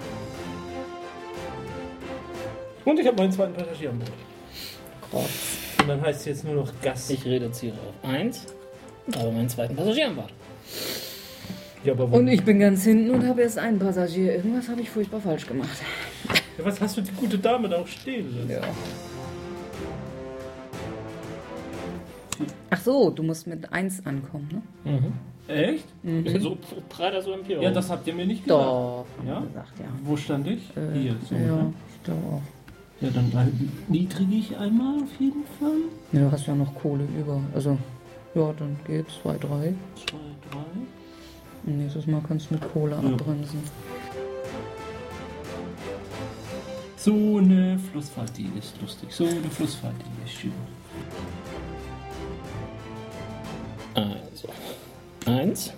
Und 2.88 2.98
ich 2.98 3.06
habe 3.06 3.18
meinen 3.18 3.32
zweiten 3.32 3.52
Passagier 3.52 3.90
an 3.90 3.98
Bord. 3.98 4.10
Rotz. 5.12 5.58
Und 5.78 5.88
dann 5.88 6.00
heißt 6.00 6.20
es 6.20 6.24
jetzt 6.24 6.44
nur 6.44 6.54
noch 6.54 6.72
Gas. 6.80 7.10
Ich 7.10 7.22
reduziere 7.26 7.74
auf 7.74 8.10
1, 8.10 8.46
aber 9.14 9.30
meinen 9.30 9.48
zweiten 9.50 9.76
Passagier 9.76 10.06
am 10.06 10.16
Bord. 10.16 10.32
Ja, 11.84 11.92
aber 11.92 12.10
Und 12.10 12.28
ich 12.28 12.42
bin 12.42 12.58
ganz 12.58 12.84
hinten 12.84 13.10
und 13.10 13.26
habe 13.26 13.42
erst 13.42 13.58
einen 13.58 13.78
Passagier. 13.78 14.36
Irgendwas 14.36 14.70
habe 14.70 14.80
ich 14.80 14.88
furchtbar 14.88 15.20
falsch 15.20 15.46
gemacht. 15.46 15.76
ja, 16.56 16.64
was 16.64 16.80
hast 16.80 16.96
du 16.96 17.02
die 17.02 17.12
gute 17.12 17.36
Dame 17.36 17.68
da 17.68 17.76
auch 17.76 17.86
stehen 17.86 18.34
lassen? 18.34 18.50
Ja. 18.50 18.60
Ach 22.70 22.80
so, 22.80 23.10
du 23.10 23.22
musst 23.22 23.46
mit 23.46 23.70
1 23.70 24.06
ankommen, 24.06 24.62
ne? 24.86 25.12
Echt? 25.46 25.84
So 26.40 26.56
breiter 26.88 27.20
so 27.20 27.34
Imperium. 27.34 27.64
Ja, 27.64 27.70
das 27.70 27.90
habt 27.90 28.06
ihr 28.06 28.14
mir 28.14 28.24
nicht 28.24 28.44
gesagt. 28.44 28.62
Doch. 28.64 29.04
Ja? 29.26 29.40
Gesagt, 29.40 29.78
ja. 29.78 29.86
Wo 30.04 30.16
stand 30.16 30.46
ich? 30.46 30.70
Hier. 30.94 31.16
So, 31.28 31.34
ja, 31.34 31.40
ne? 31.40 31.74
doch. 32.04 32.42
Ja, 33.00 33.10
dann 33.10 33.70
niedrige 33.88 34.34
ich 34.34 34.56
einmal 34.56 35.02
auf 35.02 35.20
jeden 35.20 35.44
Fall. 35.58 35.78
Ja, 36.12 36.20
du 36.20 36.32
hast 36.32 36.46
ja 36.46 36.54
noch 36.54 36.74
Kohle 36.74 37.06
über. 37.18 37.40
Also, 37.54 37.78
ja, 38.34 38.52
dann 38.58 38.76
geht's. 38.86 39.14
2, 39.22 39.38
3. 39.38 39.38
Zwei, 39.38 40.18
drei. 40.50 41.72
Nächstes 41.72 42.06
Mal 42.06 42.22
kannst 42.26 42.50
du 42.50 42.54
mit 42.54 42.72
Kohle 42.72 42.96
abbremsen. 42.96 43.60
So 46.96 47.38
eine 47.38 47.78
Flussfahrt, 47.78 48.36
die 48.36 48.50
ist 48.58 48.80
lustig. 48.80 49.12
So 49.12 49.26
eine 49.26 49.48
Flussfahrt, 49.50 49.94
die 49.98 50.28
ist 50.28 50.40
schön. 50.40 50.52
Also, 53.94 54.48
1. 55.26 55.72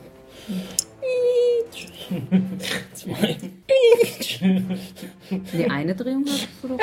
Zwei. 2.95 3.37
Die 5.31 5.71
eine 5.71 5.95
Drehung 5.95 6.25
hattest 6.27 6.49
du 6.63 6.69
doch. 6.69 6.79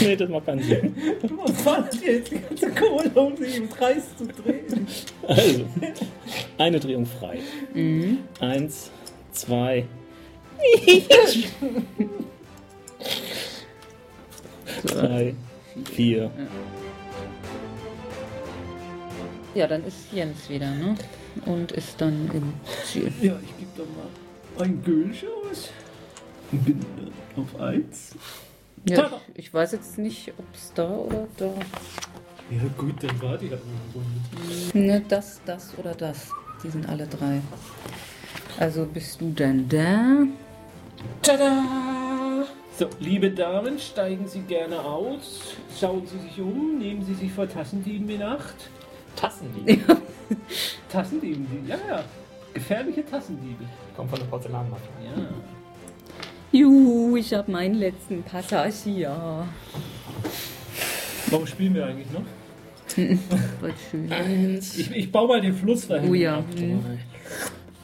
Nee, 0.00 0.16
das 0.16 0.28
macht 0.28 0.46
keinen 0.46 0.62
Sinn. 0.62 0.94
Du 1.22 1.52
fandst 1.52 2.02
jetzt 2.02 2.30
die 2.30 2.38
ganze 2.38 2.70
Kohle, 2.70 3.10
um 3.14 3.36
sie 3.36 3.56
im 3.56 3.70
Kreis 3.70 4.04
zu 4.16 4.26
drehen. 4.26 4.86
Also, 5.26 5.64
eine 6.58 6.80
Drehung 6.80 7.06
frei. 7.06 7.38
Eins, 8.40 8.90
zwei. 9.32 9.86
Drei, 14.86 15.34
vier. 15.92 16.30
Ja, 19.54 19.66
dann 19.66 19.84
ist 19.86 20.12
Jens 20.12 20.48
wieder, 20.48 20.70
ne? 20.70 20.96
Und 21.46 21.72
ist 21.72 22.00
dann 22.00 22.30
im 22.32 22.52
Ziel. 22.84 23.12
Ja, 23.20 23.38
ich 23.42 23.56
gebe 23.58 23.70
da 23.76 23.82
mal 23.82 24.64
ein 24.64 24.82
Gölsch 24.82 25.24
aus. 25.24 25.70
Und 26.50 26.64
bin 26.64 26.80
dann 26.96 27.44
auf 27.44 27.60
eins. 27.60 28.14
Ja, 28.86 29.10
ich, 29.34 29.46
ich 29.46 29.54
weiß 29.54 29.72
jetzt 29.72 29.98
nicht, 29.98 30.32
ob 30.38 30.44
es 30.54 30.72
da 30.74 30.88
oder 30.88 31.26
da. 31.36 31.46
Ja 32.50 32.62
gut, 32.76 33.02
dann 33.02 33.22
war 33.22 33.38
die 33.38 33.50
halt 33.50 33.60
irgendwo. 33.92 34.78
Ne, 34.78 35.02
das, 35.08 35.40
das 35.46 35.76
oder 35.78 35.94
das. 35.94 36.30
Die 36.62 36.70
sind 36.70 36.88
alle 36.88 37.06
drei. 37.06 37.40
Also 38.58 38.86
bist 38.86 39.20
du 39.20 39.30
denn 39.30 39.68
da? 39.68 40.26
Tada! 41.22 41.64
So, 42.78 42.88
liebe 42.98 43.30
Damen, 43.30 43.78
steigen 43.78 44.26
Sie 44.26 44.40
gerne 44.40 44.80
aus. 44.80 45.40
Schauen 45.78 46.06
Sie 46.06 46.18
sich 46.18 46.40
um. 46.40 46.78
Nehmen 46.78 47.04
Sie 47.04 47.14
sich 47.14 47.32
vor 47.32 47.48
Tassendieben 47.48 48.08
in 48.10 48.22
Acht. 48.22 48.68
Tassendiebe. 49.16 49.96
Tassendieben, 50.88 51.46
die, 51.50 51.68
ja, 51.68 51.76
ja. 51.88 52.04
Gefährliche 52.52 53.04
Tassendiebe. 53.04 53.64
Kommt 53.96 54.10
von 54.10 54.18
der 54.18 54.26
Porzellanmafia. 54.26 54.88
Ja. 55.04 55.22
Juhu, 56.52 56.83
ich 57.16 57.32
habe 57.34 57.50
meinen 57.50 57.74
letzten 57.74 58.22
Passagier. 58.22 59.46
Warum 61.26 61.46
spielen 61.46 61.74
wir 61.74 61.86
eigentlich 61.86 62.10
noch? 62.12 62.22
Voll 63.60 63.74
schön. 63.90 64.12
Eins, 64.12 64.78
Ich, 64.78 64.90
ich 64.90 65.10
baue 65.12 65.28
mal 65.28 65.40
den 65.40 65.54
Fluss 65.54 65.88
dahin. 65.88 66.10
Oh 66.10 66.14
ja. 66.14 66.44
hm. 66.54 66.80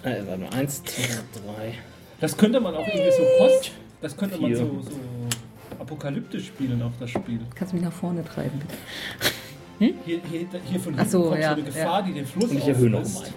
drei. 0.02 0.10
Äh, 0.10 0.26
warte 0.26 0.42
mal. 0.42 0.50
Eins, 0.50 0.82
zwei, 0.84 1.02
drei. 1.32 1.74
Das 2.20 2.36
könnte 2.36 2.60
man 2.60 2.74
auch 2.74 2.86
irgendwie 2.86 3.10
so 3.12 3.22
post. 3.38 3.72
Das 4.00 4.16
könnte 4.16 4.38
man 4.38 4.50
Vier. 4.50 4.58
so, 4.58 4.82
so 4.82 4.90
apokalyptisch 5.78 6.46
spielen, 6.46 6.80
auch 6.82 6.92
das 7.00 7.10
Spiel. 7.10 7.40
Kannst 7.54 7.74
mich 7.74 7.82
nach 7.82 7.92
vorne 7.92 8.24
treiben, 8.24 8.58
bitte. 8.58 9.94
Hier, 10.04 10.20
hier, 10.30 10.46
hier 10.64 10.80
von 10.80 10.94
Ach 10.94 10.98
hinten 10.98 11.10
so, 11.10 11.22
kommt 11.24 11.40
ja, 11.40 11.48
so 11.48 11.54
eine 11.54 11.62
Gefahr, 11.64 12.00
ja. 12.00 12.02
die 12.02 12.12
den 12.12 12.26
Fluss 12.26 12.50
Und 12.50 12.58
ich 12.58 12.68
erhöhe 12.68 12.90
noch 12.90 12.98
einen. 12.98 13.34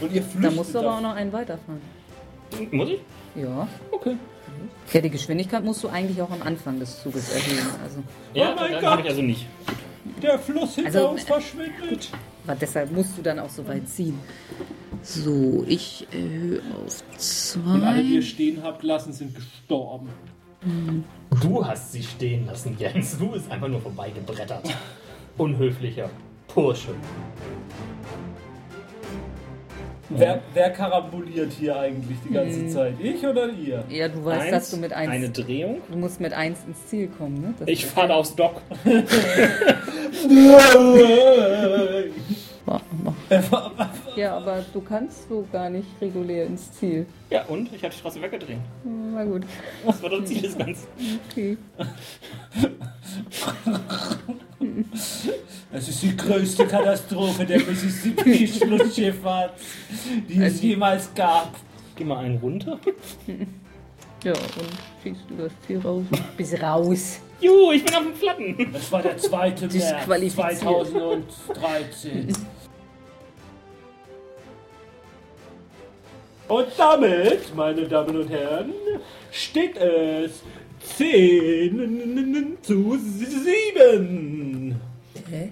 Und 0.00 0.12
ihr 0.12 0.22
flüchtet 0.22 0.44
Da 0.44 0.50
musst 0.50 0.74
du 0.74 0.78
aber 0.80 0.96
auch 0.96 1.00
noch 1.00 1.14
einen 1.14 1.32
weiterfahren. 1.32 1.80
Muss 2.70 2.88
ich? 2.90 3.00
Ja. 3.34 3.66
Okay. 3.90 4.16
Ja, 4.92 5.00
die 5.00 5.10
Geschwindigkeit 5.10 5.64
musst 5.64 5.82
du 5.82 5.88
eigentlich 5.88 6.20
auch 6.22 6.30
am 6.30 6.42
Anfang 6.42 6.78
des 6.78 7.02
Zuges 7.02 7.30
erhöhen. 7.32 7.66
Also, 7.82 7.98
Ja, 8.34 8.52
Oh 8.52 8.60
mein 8.60 8.72
dann 8.72 8.80
Gott. 8.80 8.90
habe 8.90 9.02
ich 9.02 9.08
also 9.08 9.22
nicht. 9.22 9.46
Der 10.22 10.38
Fluss 10.38 10.74
hinter 10.76 10.88
Also, 10.88 11.08
uns 11.10 11.22
äh, 11.22 11.26
verschwindet. 11.26 12.10
aber 12.46 12.54
deshalb 12.56 12.92
musst 12.92 13.16
du 13.18 13.22
dann 13.22 13.38
auch 13.38 13.48
so 13.48 13.66
weit 13.66 13.88
ziehen. 13.88 14.18
So, 15.02 15.64
ich 15.66 16.06
erhöhe 16.12 16.60
auf 16.86 17.02
Und 17.56 17.82
alle, 17.82 18.02
die 18.02 18.14
ihr 18.14 18.20
zwei. 18.20 18.26
stehen 18.28 18.62
habt 18.62 18.82
lassen, 18.82 19.12
sind 19.12 19.34
gestorben. 19.34 20.08
Du 21.42 21.66
hast 21.66 21.92
sie 21.92 22.02
stehen 22.02 22.46
lassen, 22.46 22.76
Jens. 22.78 23.18
Du 23.18 23.28
bist 23.28 23.50
einfach 23.50 23.68
nur 23.68 23.80
vorbeigebrettert. 23.80 24.64
Unhöflicher 25.38 26.08
Bursche. 26.54 26.94
Wer, 30.16 30.40
wer 30.52 30.70
karamboliert 30.70 31.52
hier 31.52 31.76
eigentlich 31.78 32.16
die 32.28 32.32
ganze 32.32 32.68
Zeit? 32.68 32.94
Ich 33.00 33.24
oder 33.26 33.48
ihr? 33.50 33.84
Ja, 33.88 34.08
du 34.08 34.24
weißt, 34.24 34.52
dass 34.52 34.70
du 34.70 34.76
mit 34.76 34.92
eins. 34.92 35.10
Eine 35.10 35.28
Drehung. 35.28 35.78
Du 35.90 35.98
musst 35.98 36.20
mit 36.20 36.32
eins 36.32 36.58
ins 36.66 36.86
Ziel 36.86 37.08
kommen, 37.08 37.40
ne? 37.40 37.54
Das 37.58 37.68
Ich 37.68 37.84
fahre 37.86 38.14
aufs 38.14 38.34
Dock. 38.34 38.60
Mach, 42.66 42.80
mach. 43.02 43.14
Ja, 44.16 44.36
aber 44.38 44.64
du 44.72 44.80
kannst 44.80 45.28
so 45.28 45.44
gar 45.52 45.68
nicht 45.68 45.86
regulär 46.00 46.46
ins 46.46 46.72
Ziel. 46.72 47.04
Ja, 47.28 47.44
und? 47.44 47.70
Ich 47.74 47.82
habe 47.82 47.92
die 47.92 47.98
Straße 47.98 48.22
weggedreht. 48.22 48.56
Na 48.84 49.22
gut, 49.24 49.42
Das 49.84 50.02
war 50.02 50.08
das 50.10 50.24
Ziel 50.24 50.40
des 50.40 50.56
Ganzen. 50.56 50.86
okay. 51.30 51.58
Es 55.72 55.88
ist 55.88 56.02
die 56.04 56.16
größte 56.16 56.66
Katastrophe 56.66 57.44
der 57.44 57.58
Mississippi-Schlussschifffahrt, 57.58 59.54
die 60.28 60.40
es 60.40 60.62
jemals 60.62 61.12
gab. 61.14 61.56
Geh 61.96 62.04
mal 62.04 62.24
einen 62.24 62.38
runter. 62.38 62.78
Ja, 64.24 64.32
und 64.32 64.70
schießt 65.02 65.20
du 65.28 65.34
das 65.36 65.52
Ziel 65.66 65.80
raus? 65.80 66.04
Bis 66.34 66.58
raus. 66.62 67.20
Juhu, 67.42 67.72
ich 67.72 67.84
bin 67.84 67.94
auf 67.94 68.04
dem 68.04 68.14
Platten. 68.14 68.72
Das 68.72 68.90
war 68.90 69.02
der 69.02 69.18
2. 69.18 69.50
März 69.50 69.60
Disqualifiziert. 69.68 70.64
2013. 70.64 72.32
Und 76.48 76.66
damit, 76.78 77.54
meine 77.54 77.86
Damen 77.86 78.16
und 78.16 78.30
Herren, 78.30 78.72
steht 79.30 79.76
es 79.76 80.42
10 80.96 82.58
zu 82.62 82.98
7. 82.98 84.53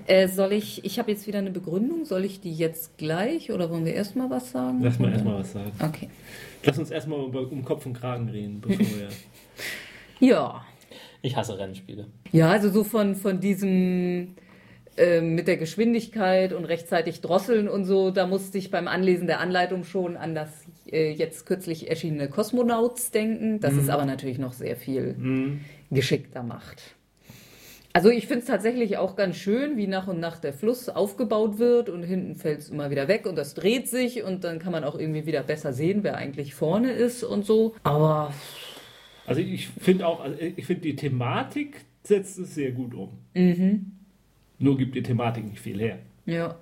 Äh, 0.06 0.28
soll 0.28 0.52
ich, 0.52 0.84
ich 0.84 0.98
habe 0.98 1.10
jetzt 1.10 1.26
wieder 1.26 1.38
eine 1.38 1.50
Begründung, 1.50 2.04
soll 2.04 2.24
ich 2.24 2.40
die 2.40 2.52
jetzt 2.52 2.98
gleich 2.98 3.52
oder 3.52 3.70
wollen 3.70 3.84
wir 3.84 3.94
erstmal 3.94 4.30
was 4.30 4.50
sagen? 4.50 4.80
Lass 4.82 4.98
mal 4.98 5.12
erstmal 5.12 5.38
was 5.40 5.52
sagen. 5.52 5.72
Okay. 5.80 6.08
Lass 6.64 6.78
uns 6.78 6.90
erstmal 6.90 7.20
um, 7.20 7.34
um 7.34 7.64
Kopf 7.64 7.86
und 7.86 7.94
Kragen 7.94 8.28
reden, 8.28 8.60
bevor 8.60 8.78
wir. 8.78 9.08
Ja. 10.20 10.64
Ich 11.20 11.36
hasse 11.36 11.58
Rennspiele. 11.58 12.06
Ja, 12.30 12.50
also 12.50 12.70
so 12.70 12.84
von, 12.84 13.16
von 13.16 13.40
diesem 13.40 14.36
äh, 14.96 15.20
mit 15.20 15.48
der 15.48 15.56
Geschwindigkeit 15.56 16.52
und 16.52 16.64
rechtzeitig 16.64 17.20
drosseln 17.20 17.68
und 17.68 17.86
so, 17.86 18.12
da 18.12 18.26
musste 18.26 18.56
ich 18.58 18.70
beim 18.70 18.86
Anlesen 18.86 19.26
der 19.26 19.40
Anleitung 19.40 19.82
schon 19.82 20.16
an 20.16 20.36
das 20.36 20.50
äh, 20.86 21.10
jetzt 21.10 21.46
kürzlich 21.46 21.90
erschienene 21.90 22.28
Cosmonauts 22.28 23.10
denken, 23.10 23.58
das 23.58 23.74
es 23.74 23.88
aber 23.88 24.04
natürlich 24.04 24.38
noch 24.38 24.52
sehr 24.52 24.76
viel 24.76 25.60
geschickter 25.90 26.42
macht. 26.42 26.94
Also 27.94 28.08
ich 28.08 28.26
finde 28.26 28.40
es 28.40 28.46
tatsächlich 28.46 28.96
auch 28.96 29.16
ganz 29.16 29.36
schön, 29.36 29.76
wie 29.76 29.86
nach 29.86 30.08
und 30.08 30.18
nach 30.18 30.38
der 30.38 30.54
Fluss 30.54 30.88
aufgebaut 30.88 31.58
wird 31.58 31.90
und 31.90 32.02
hinten 32.02 32.36
fällt 32.36 32.60
es 32.60 32.70
immer 32.70 32.90
wieder 32.90 33.06
weg 33.06 33.26
und 33.26 33.36
das 33.36 33.54
dreht 33.54 33.86
sich 33.88 34.22
und 34.22 34.44
dann 34.44 34.58
kann 34.58 34.72
man 34.72 34.82
auch 34.84 34.98
irgendwie 34.98 35.26
wieder 35.26 35.42
besser 35.42 35.72
sehen, 35.74 36.02
wer 36.02 36.16
eigentlich 36.16 36.54
vorne 36.54 36.92
ist 36.92 37.22
und 37.22 37.44
so. 37.44 37.74
Aber 37.82 38.32
Also 39.26 39.40
ich 39.40 39.68
finde 39.68 40.06
auch, 40.06 40.20
also 40.20 40.36
ich 40.40 40.64
finde 40.64 40.82
die 40.82 40.96
Thematik 40.96 41.84
setzt 42.02 42.38
es 42.38 42.54
sehr 42.54 42.72
gut 42.72 42.94
um. 42.94 43.10
Nur 44.58 44.78
gibt 44.78 44.94
die 44.94 45.02
Thematik 45.02 45.44
nicht 45.44 45.60
viel 45.60 45.78
her. 45.78 45.98
Ja. 46.26 46.56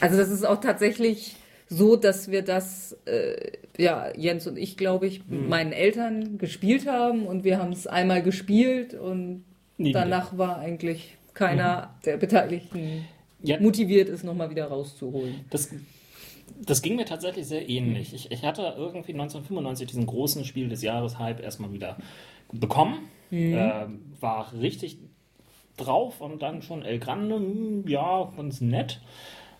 Also 0.00 0.16
das 0.16 0.30
ist 0.30 0.44
auch 0.44 0.60
tatsächlich 0.60 1.36
so, 1.68 1.96
dass 1.96 2.30
wir 2.30 2.42
das, 2.42 2.96
äh, 3.06 3.52
ja, 3.78 4.08
Jens 4.16 4.46
und 4.46 4.56
ich, 4.58 4.76
glaube 4.76 5.06
ich, 5.06 5.26
mit 5.28 5.48
meinen 5.48 5.72
Eltern 5.72 6.38
gespielt 6.38 6.86
haben 6.86 7.26
und 7.26 7.44
wir 7.44 7.58
haben 7.58 7.72
es 7.72 7.86
einmal 7.86 8.22
gespielt 8.22 8.94
und 8.94 9.44
Nie 9.80 9.92
danach 9.92 10.36
war 10.36 10.58
eigentlich 10.58 11.16
keiner 11.34 11.94
der 12.04 12.16
Beteiligten 12.16 13.06
Ja. 13.42 13.58
motiviert, 13.60 14.08
es 14.08 14.22
nochmal 14.22 14.50
wieder 14.50 14.66
rauszuholen. 14.66 15.44
Das, 15.50 15.70
das 16.60 16.82
ging 16.82 16.96
mir 16.96 17.06
tatsächlich 17.06 17.46
sehr 17.46 17.68
ähnlich. 17.68 18.12
Ich, 18.12 18.30
ich 18.30 18.44
hatte 18.44 18.74
irgendwie 18.76 19.12
1995 19.12 19.86
diesen 19.86 20.06
großen 20.06 20.44
Spiel 20.44 20.68
des 20.68 20.82
Jahres 20.82 21.18
Hype 21.18 21.40
erstmal 21.42 21.72
wieder 21.72 21.96
bekommen. 22.52 23.08
Äh, 23.30 23.86
war 24.20 24.52
richtig 24.52 24.98
drauf 25.76 26.20
und 26.20 26.42
dann 26.42 26.62
schon 26.62 26.82
El 26.82 26.98
Grande, 26.98 27.36
hm, 27.36 27.88
ja, 27.88 28.30
ganz 28.36 28.60
nett. 28.60 29.00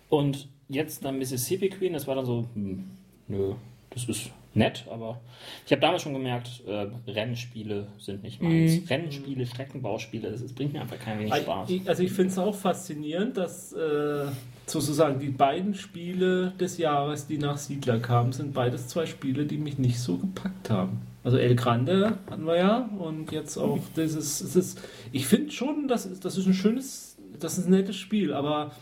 Und 0.09 0.49
jetzt 0.69 1.05
dann 1.05 1.19
Mississippi 1.19 1.71
Queen, 1.71 1.93
das 1.93 2.07
war 2.07 2.15
dann 2.17 2.27
so, 2.27 2.47
hm, 2.55 2.91
nö, 3.29 3.55
das 3.91 4.05
ist 4.05 4.31
nett, 4.55 4.85
aber 4.91 5.21
ich 5.65 5.73
habe 5.73 5.81
damals 5.81 6.03
schon 6.03 6.13
gemerkt, 6.13 6.63
äh, 6.67 6.89
Rennspiele 7.11 7.87
sind 7.99 8.23
nicht 8.23 8.43
meins. 8.43 8.91
Rennspiele, 8.91 9.47
Streckenbauspiele, 9.47 10.31
das 10.31 10.53
bringt 10.53 10.73
mir 10.73 10.81
einfach 10.81 10.99
kein 10.99 11.21
wenig 11.21 11.35
Spaß. 11.35 11.71
Also 11.87 12.03
ich 12.03 12.13
finde 12.13 12.31
es 12.31 12.39
auch 12.39 12.55
faszinierend, 12.55 13.37
dass 13.37 13.73
äh, 13.73 14.27
sozusagen 14.67 15.21
die 15.21 15.29
beiden 15.29 15.75
Spiele 15.75 16.53
des 16.59 16.79
Jahres, 16.79 17.27
die 17.27 17.39
nach 17.39 17.59
Siedler 17.59 18.01
kamen, 18.01 18.33
sind 18.33 18.53
beides 18.53 18.89
zwei 18.89 19.07
Spiele, 19.07 19.47
die 19.47 19.59
mich 19.59 19.79
nicht 19.79 20.01
so 20.01 20.19
gepackt 20.19 20.71
haben. 20.71 21.03
Also 21.23 21.37
El 21.37 21.55
Grande 21.55 22.19
hatten 22.31 22.47
wir 22.47 22.57
ja 22.57 22.91
und 22.99 23.31
jetzt 23.31 23.59
auch 23.59 23.79
dieses, 23.95 24.41
es 24.41 24.57
ist, 24.57 24.81
ich 25.13 25.27
finde 25.27 25.51
schon, 25.51 25.87
das 25.87 26.07
ist, 26.07 26.25
das 26.25 26.39
ist 26.39 26.47
ein 26.47 26.55
schönes, 26.55 27.19
das 27.39 27.59
ist 27.59 27.67
ein 27.67 27.73
nettes 27.73 27.97
Spiel, 27.97 28.33
aber 28.33 28.73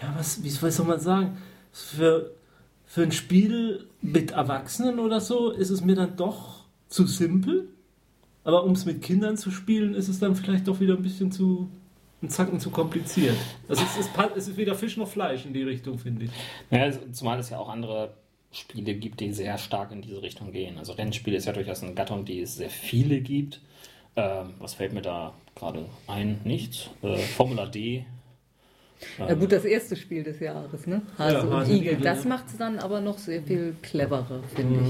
ja, 0.00 0.14
was, 0.16 0.42
wie 0.42 0.62
was 0.62 0.76
soll 0.76 0.86
man 0.86 1.00
sagen, 1.00 1.36
für, 1.72 2.30
für 2.90 3.04
ein 3.04 3.12
Spiel 3.12 3.86
mit 4.02 4.32
Erwachsenen 4.32 4.98
oder 4.98 5.20
so 5.20 5.52
ist 5.52 5.70
es 5.70 5.80
mir 5.80 5.94
dann 5.94 6.16
doch 6.16 6.64
zu 6.88 7.06
simpel. 7.06 7.68
Aber 8.42 8.64
um 8.64 8.72
es 8.72 8.84
mit 8.84 9.00
Kindern 9.00 9.36
zu 9.36 9.52
spielen, 9.52 9.94
ist 9.94 10.08
es 10.08 10.18
dann 10.18 10.34
vielleicht 10.34 10.66
doch 10.66 10.80
wieder 10.80 10.96
ein 10.96 11.02
bisschen 11.02 11.30
zu, 11.30 11.70
ein 12.20 12.30
Zacken 12.30 12.58
zu 12.58 12.70
kompliziert. 12.70 13.36
Also 13.68 13.84
es 13.84 13.96
ist, 13.96 14.10
es 14.34 14.48
ist 14.48 14.56
weder 14.56 14.74
Fisch 14.74 14.96
noch 14.96 15.06
Fleisch 15.06 15.46
in 15.46 15.52
die 15.52 15.62
Richtung, 15.62 15.98
finde 15.98 16.24
ich. 16.24 16.30
Ja, 16.72 16.82
also 16.82 16.98
zumal 17.12 17.38
es 17.38 17.50
ja 17.50 17.58
auch 17.58 17.68
andere 17.68 18.12
Spiele 18.50 18.94
gibt, 18.94 19.20
die 19.20 19.32
sehr 19.32 19.56
stark 19.56 19.92
in 19.92 20.02
diese 20.02 20.20
Richtung 20.20 20.50
gehen. 20.50 20.76
Also 20.76 20.94
Rennspiele 20.94 21.36
ist 21.36 21.44
ja 21.44 21.52
durchaus 21.52 21.84
eine 21.84 21.94
Gattung, 21.94 22.24
die 22.24 22.40
es 22.40 22.56
sehr 22.56 22.70
viele 22.70 23.20
gibt. 23.20 23.60
Ähm, 24.16 24.54
was 24.58 24.74
fällt 24.74 24.94
mir 24.94 25.02
da 25.02 25.32
gerade 25.54 25.86
ein? 26.08 26.40
Nichts. 26.42 26.90
Äh, 27.02 27.18
Formula 27.18 27.66
D. 27.66 28.04
Ja 29.18 29.34
gut, 29.34 29.52
das 29.52 29.64
erste 29.64 29.96
Spiel 29.96 30.22
des 30.22 30.40
Jahres, 30.40 30.86
ne? 30.86 31.02
Hase 31.18 31.34
Ja, 31.34 31.42
und 31.42 31.52
Hase 31.52 31.72
und 31.72 31.78
Igel. 31.78 31.92
Igel, 31.92 32.04
Das 32.04 32.24
ja. 32.24 32.28
macht 32.28 32.46
es 32.48 32.56
dann 32.56 32.78
aber 32.78 33.00
noch 33.00 33.18
sehr 33.18 33.42
viel 33.42 33.74
cleverer, 33.82 34.42
finde 34.54 34.80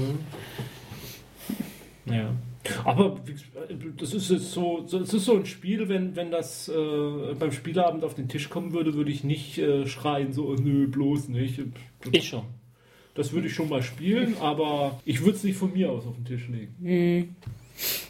ich. 2.05 2.13
Ja. 2.13 2.31
Aber 2.83 3.15
gesagt, 3.25 3.73
das 3.97 4.13
ist 4.13 4.29
jetzt 4.29 4.51
so, 4.51 4.85
es 4.85 5.13
ist 5.13 5.25
so 5.25 5.35
ein 5.37 5.45
Spiel, 5.45 5.89
wenn, 5.89 6.15
wenn 6.15 6.29
das 6.29 6.69
äh, 6.69 7.33
beim 7.39 7.51
Spielabend 7.51 8.03
auf 8.03 8.13
den 8.13 8.27
Tisch 8.27 8.49
kommen 8.49 8.71
würde, 8.73 8.93
würde 8.93 9.11
ich 9.11 9.23
nicht 9.23 9.57
äh, 9.57 9.87
schreien, 9.87 10.31
so, 10.31 10.53
nö, 10.53 10.87
bloß 10.87 11.29
nicht. 11.29 11.59
Ich 12.11 12.27
schon. 12.27 12.43
Das 13.15 13.33
würde 13.33 13.47
ich 13.47 13.53
schon 13.53 13.67
mal 13.67 13.81
spielen, 13.81 14.35
aber 14.39 14.99
ich 15.05 15.21
würde 15.21 15.37
es 15.37 15.43
nicht 15.43 15.57
von 15.57 15.73
mir 15.73 15.91
aus 15.91 16.05
auf 16.05 16.15
den 16.15 16.25
Tisch 16.25 16.47
legen. 16.47 17.35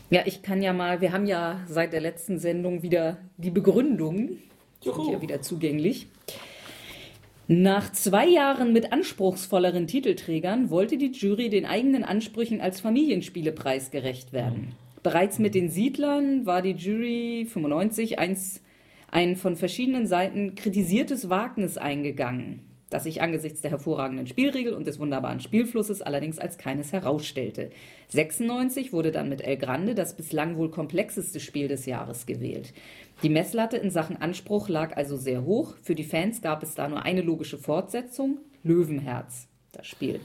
Ja, 0.10 0.22
ich 0.26 0.42
kann 0.42 0.62
ja 0.62 0.74
mal, 0.74 1.00
wir 1.02 1.14
haben 1.14 1.26
ja 1.26 1.62
seit 1.68 1.94
der 1.94 2.02
letzten 2.02 2.38
Sendung 2.38 2.84
wieder 2.84 3.18
die 3.38 3.52
Begründungen. 4.82 5.06
Sind 5.06 5.06
Juhu. 5.06 5.13
ja 5.13 5.22
wieder 5.22 5.41
zugänglich. 5.41 6.08
Nach 7.48 7.91
zwei 7.91 8.28
Jahren 8.28 8.72
mit 8.72 8.94
anspruchsvolleren 8.94 9.86
Titelträgern 9.86 10.70
wollte 10.70 10.98
die 10.98 11.12
Jury 11.12 11.50
den 11.50 11.65
eigenen 11.65 12.04
Ansprüchen 12.04 12.62
als 12.62 12.80
Familienspielepreis 12.80 13.91
gerecht 13.91 14.32
werden. 14.32 14.74
Bereits 15.04 15.39
mit 15.39 15.56
den 15.56 15.70
Siedlern 15.70 16.46
war 16.46 16.62
die 16.62 16.72
Jury 16.72 17.46
95 17.50 18.20
eins, 18.20 18.62
ein 19.10 19.36
von 19.36 19.58
verschiedenen 19.58 20.08
Seiten 20.08 20.56
kritisiertes 20.56 21.30
Wagnis 21.30 21.78
eingegangen, 21.78 22.62
das 22.91 23.06
sich 23.06 23.21
angesichts 23.21 23.62
der 23.62 23.71
hervorragenden 23.71 24.27
Spielregel 24.27 24.73
und 24.73 24.86
des 24.86 24.99
wunderbaren 24.99 25.39
Spielflusses 25.39 26.01
allerdings 26.01 26.38
als 26.38 26.58
keines 26.60 26.91
herausstellte. 26.91 27.71
96 28.10 28.93
wurde 28.93 29.12
dann 29.12 29.30
mit 29.30 29.41
El 29.41 29.58
Grande 29.58 29.95
das 29.95 30.15
bislang 30.15 30.58
wohl 30.58 30.69
komplexeste 30.69 31.39
Spiel 31.39 31.69
des 31.69 31.86
Jahres 31.88 32.25
gewählt. 32.25 32.73
Die 33.23 33.30
Messlatte 33.30 33.77
in 33.77 33.91
Sachen 33.91 34.17
Anspruch 34.17 34.67
lag 34.67 34.95
also 34.97 35.15
sehr 35.15 35.45
hoch. 35.45 35.75
Für 35.82 35.95
die 35.95 36.04
Fans 36.04 36.41
gab 36.41 36.63
es 36.63 36.75
da 36.75 36.89
nur 36.89 37.04
eine 37.04 37.21
logische 37.21 37.58
Fortsetzung: 37.58 38.39
Löwenherz, 38.63 39.47
das 39.71 39.88
Spiel. 39.88 40.19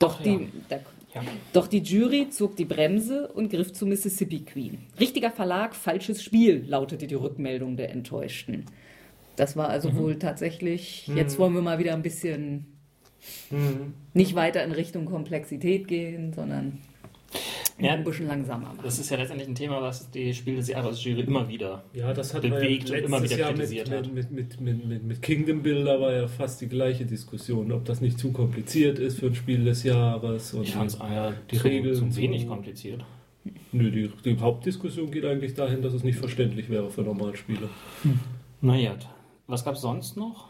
Doch, 0.00 0.18
Ach 0.20 0.26
ja. 0.26 0.38
die, 0.38 0.48
da, 0.68 0.80
Ja. 1.14 1.22
doch 1.52 1.68
die 1.68 1.82
Jury 1.82 2.30
zog 2.30 2.56
die 2.56 2.64
Bremse 2.64 3.28
und 3.28 3.50
griff 3.50 3.72
zu 3.72 3.86
Mississippi 3.86 4.40
Queen. 4.40 4.78
Richtiger 4.98 5.30
Verlag, 5.30 5.76
falsches 5.76 6.20
Spiel, 6.20 6.64
lautete 6.66 7.06
die 7.06 7.14
Rückmeldung 7.14 7.76
der 7.76 7.90
Enttäuschten. 7.90 8.64
Das 9.42 9.56
war 9.56 9.68
also 9.70 9.96
wohl 9.96 10.20
tatsächlich, 10.20 11.08
jetzt 11.16 11.36
wollen 11.36 11.52
wir 11.52 11.62
mal 11.62 11.80
wieder 11.80 11.94
ein 11.94 12.02
bisschen 12.02 12.66
nicht 14.14 14.36
weiter 14.36 14.62
in 14.62 14.70
Richtung 14.70 15.04
Komplexität 15.04 15.88
gehen, 15.88 16.32
sondern 16.32 16.78
Ja, 17.80 17.94
ein 17.94 18.04
bisschen 18.04 18.28
langsamer 18.28 18.68
machen. 18.68 18.78
das 18.84 19.00
ist 19.00 19.10
ja 19.10 19.16
letztendlich 19.16 19.48
ein 19.48 19.56
Thema, 19.56 19.82
was 19.82 20.08
die 20.12 20.32
Spiel 20.32 20.54
des 20.54 20.68
Jahres 20.68 21.02
Jury 21.02 21.22
immer 21.22 21.48
wieder. 21.48 21.82
Ja, 21.92 22.14
das 22.14 22.34
hat 22.34 22.42
bewegt 22.42 22.90
ja 22.90 22.98
und 22.98 23.04
immer 23.04 23.20
wieder 23.20 23.36
Jahr 23.36 23.52
kritisiert 23.52 23.88
mit, 23.90 23.98
hat. 23.98 24.12
mit, 24.12 24.30
mit, 24.30 24.60
mit, 24.60 24.86
mit, 24.86 25.02
mit 25.02 25.22
Kingdom 25.22 25.60
Builder 25.64 26.00
war 26.00 26.12
ja 26.12 26.28
fast 26.28 26.60
die 26.60 26.68
gleiche 26.68 27.04
Diskussion, 27.04 27.72
ob 27.72 27.84
das 27.84 28.00
nicht 28.00 28.20
zu 28.20 28.30
kompliziert 28.30 29.00
ist 29.00 29.18
für 29.18 29.26
ein 29.26 29.34
Spiel 29.34 29.64
des 29.64 29.82
Jahres. 29.82 30.54
Und 30.54 30.62
Ich 30.62 30.74
fand 30.74 30.90
es 30.92 30.98
Die 31.50 31.56
zu, 31.56 31.64
Regeln 31.64 31.94
zu 31.96 32.08
so- 32.08 32.16
wenig 32.22 32.46
kompliziert. 32.46 33.04
Nö, 33.72 33.90
die, 33.90 34.08
die 34.24 34.38
Hauptdiskussion 34.38 35.10
geht 35.10 35.24
eigentlich 35.24 35.54
dahin, 35.54 35.82
dass 35.82 35.94
es 35.94 36.04
nicht 36.04 36.18
verständlich 36.20 36.70
wäre 36.70 36.90
für 36.90 37.02
Normalspieler. 37.02 37.68
Naja, 38.60 38.94
was 39.52 39.64
gab 39.64 39.74
es 39.74 39.82
sonst 39.82 40.16
noch? 40.16 40.48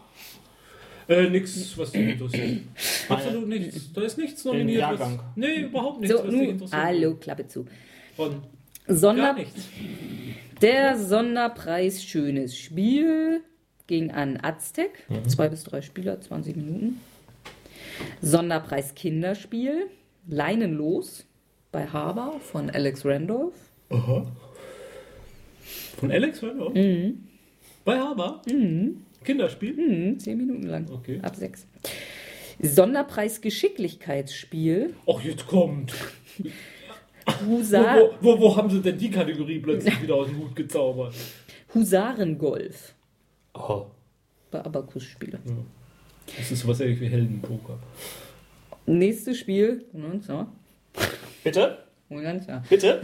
Äh, 1.09 1.29
nix, 1.29 1.77
was 1.77 1.91
dich 1.91 2.11
interessiert. 2.11 2.61
Absolut 3.09 3.49
nichts. 3.49 3.93
Da 3.93 4.03
ist 4.03 4.17
nichts 4.17 4.45
nominiert. 4.45 4.99
Was, 4.99 5.11
nee, 5.35 5.63
überhaupt 5.63 6.01
nichts, 6.01 6.17
So, 6.17 6.23
was 6.23 6.31
dich 6.31 6.41
nun, 6.41 6.49
interessiert. 6.51 6.83
hallo, 6.83 7.15
Klappe 7.17 7.47
zu. 7.49 7.67
Von 8.17 8.43
Sonder, 8.87 9.23
gar 9.25 9.35
nichts. 9.35 9.69
Der 10.61 10.97
Sonderpreis 10.97 12.05
Schönes 12.05 12.57
Spiel 12.57 13.41
ging 13.89 14.13
an 14.13 14.39
Aztec. 14.41 15.05
Mhm. 15.09 15.29
Zwei 15.29 15.49
bis 15.49 15.65
drei 15.65 15.83
Spieler, 15.83 16.21
20 16.21 16.55
Minuten. 16.57 17.01
Sonderpreis 18.21 18.95
Kinderspiel. 18.95 19.89
Leinenlos 20.29 21.27
bei 21.73 21.87
Haber 21.89 22.39
von 22.41 22.71
Alex 22.71 23.05
Randolph. 23.05 23.55
Aha. 23.91 24.25
Von 25.99 26.13
Alex 26.13 26.43
Randolph? 26.45 26.75
Mhm. 26.75 27.25
Bei 27.85 27.99
Haber? 27.99 28.43
Kinderspiel? 29.25 29.75
Mhm, 29.75 30.19
zehn 30.19 30.39
Minuten 30.39 30.67
lang. 30.67 30.89
Okay. 30.91 31.21
Ab 31.23 31.37
sechs. 31.37 31.67
Sonderpreis 32.61 33.41
Geschicklichkeitsspiel. 33.41 34.95
Ach, 35.09 35.21
jetzt 35.23 35.47
kommt. 35.47 35.95
Wo, 37.45 37.59
Husar 37.59 37.99
wo, 37.99 38.15
wo, 38.21 38.41
wo 38.41 38.57
haben 38.57 38.71
sie 38.71 38.81
denn 38.81 38.99
die 38.99 39.11
Kategorie 39.11 39.59
plötzlich 39.59 40.03
wieder 40.03 40.17
aus 40.17 40.29
dem 40.29 40.39
Hut 40.39 40.55
gezaubert? 40.57 41.15
Husarengolf. 41.75 42.95
Oh. 43.55 43.87
Bei 44.51 44.65
Abakus-Spiele. 44.65 45.39
Das 46.37 46.51
ist 46.51 46.61
sowas 46.61 46.81
ähnlich 46.81 47.01
wie 47.01 47.09
Heldenpoker. 47.09 47.79
Nächstes 48.87 49.39
Spiel. 49.39 49.85
Bitte? 51.43 51.79
Bitte? 52.69 53.03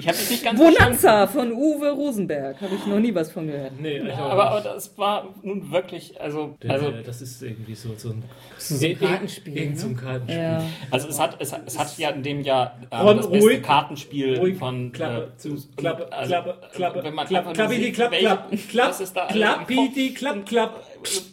Ich 0.00 0.08
habe 0.08 0.18
dich 0.18 0.30
nicht 0.30 0.44
ganz 0.44 0.60
verstanden. 0.60 0.84
Bonanza 0.98 1.26
von 1.26 1.52
Uwe 1.52 1.90
Rosenberg. 1.90 2.60
Habe 2.60 2.74
ich 2.74 2.86
noch 2.86 2.98
nie 2.98 3.14
was 3.14 3.30
von 3.30 3.46
gehört. 3.46 3.72
Nee, 3.80 3.98
ich 3.98 4.12
auch 4.12 4.30
Aber, 4.30 4.50
aber 4.50 4.60
das 4.62 4.96
war 4.98 5.32
nun 5.42 5.70
wirklich, 5.70 6.20
also, 6.20 6.56
Der- 6.62 6.70
also, 6.72 6.90
das 6.90 7.22
ist 7.22 7.42
irgendwie 7.42 7.74
so, 7.74 7.90
so 7.96 8.10
ein, 8.10 8.24
so 8.58 8.84
ein 8.84 8.98
Kartenspiel, 8.98 9.56
Irgend 9.56 9.74
ne? 9.76 9.80
so 9.80 9.86
ein 9.88 9.96
Kartenspiel. 9.96 10.36
Ja. 10.38 10.62
also 10.90 11.08
es 11.08 11.20
hat, 11.20 11.36
es, 11.40 11.52
hat- 11.52 11.62
es 11.66 11.78
hat 11.78 11.98
ja 11.98 12.10
in 12.10 12.22
dem 12.22 12.40
Jahr 12.42 12.78
ähm, 12.90 13.16
das 13.16 13.30
beste 13.30 13.46
ruhig. 13.48 13.62
Kartenspiel 13.62 14.38
Ruhig, 14.38 14.58
von 14.58 14.90
Klappe, 14.92 15.32
äh, 15.34 15.38
zu, 15.38 15.56
Klappe, 15.76 16.12
also, 16.12 16.30
Klappe, 16.30 16.58
Klappe, 16.74 17.04
wenn 17.04 17.14
man 17.14 17.26
Klappe, 17.26 17.52
Klappidi, 17.52 17.84
sieht, 17.84 17.94
Klapp, 17.94 18.10
welche- 18.10 18.24
Klapp, 18.26 18.50
Klapp, 18.70 18.88
was 18.90 19.00
ist 19.00 19.16
da 19.16 19.26
Klappidi, 19.26 20.14
Klapp, 20.14 20.46
Klapp. 20.46 20.82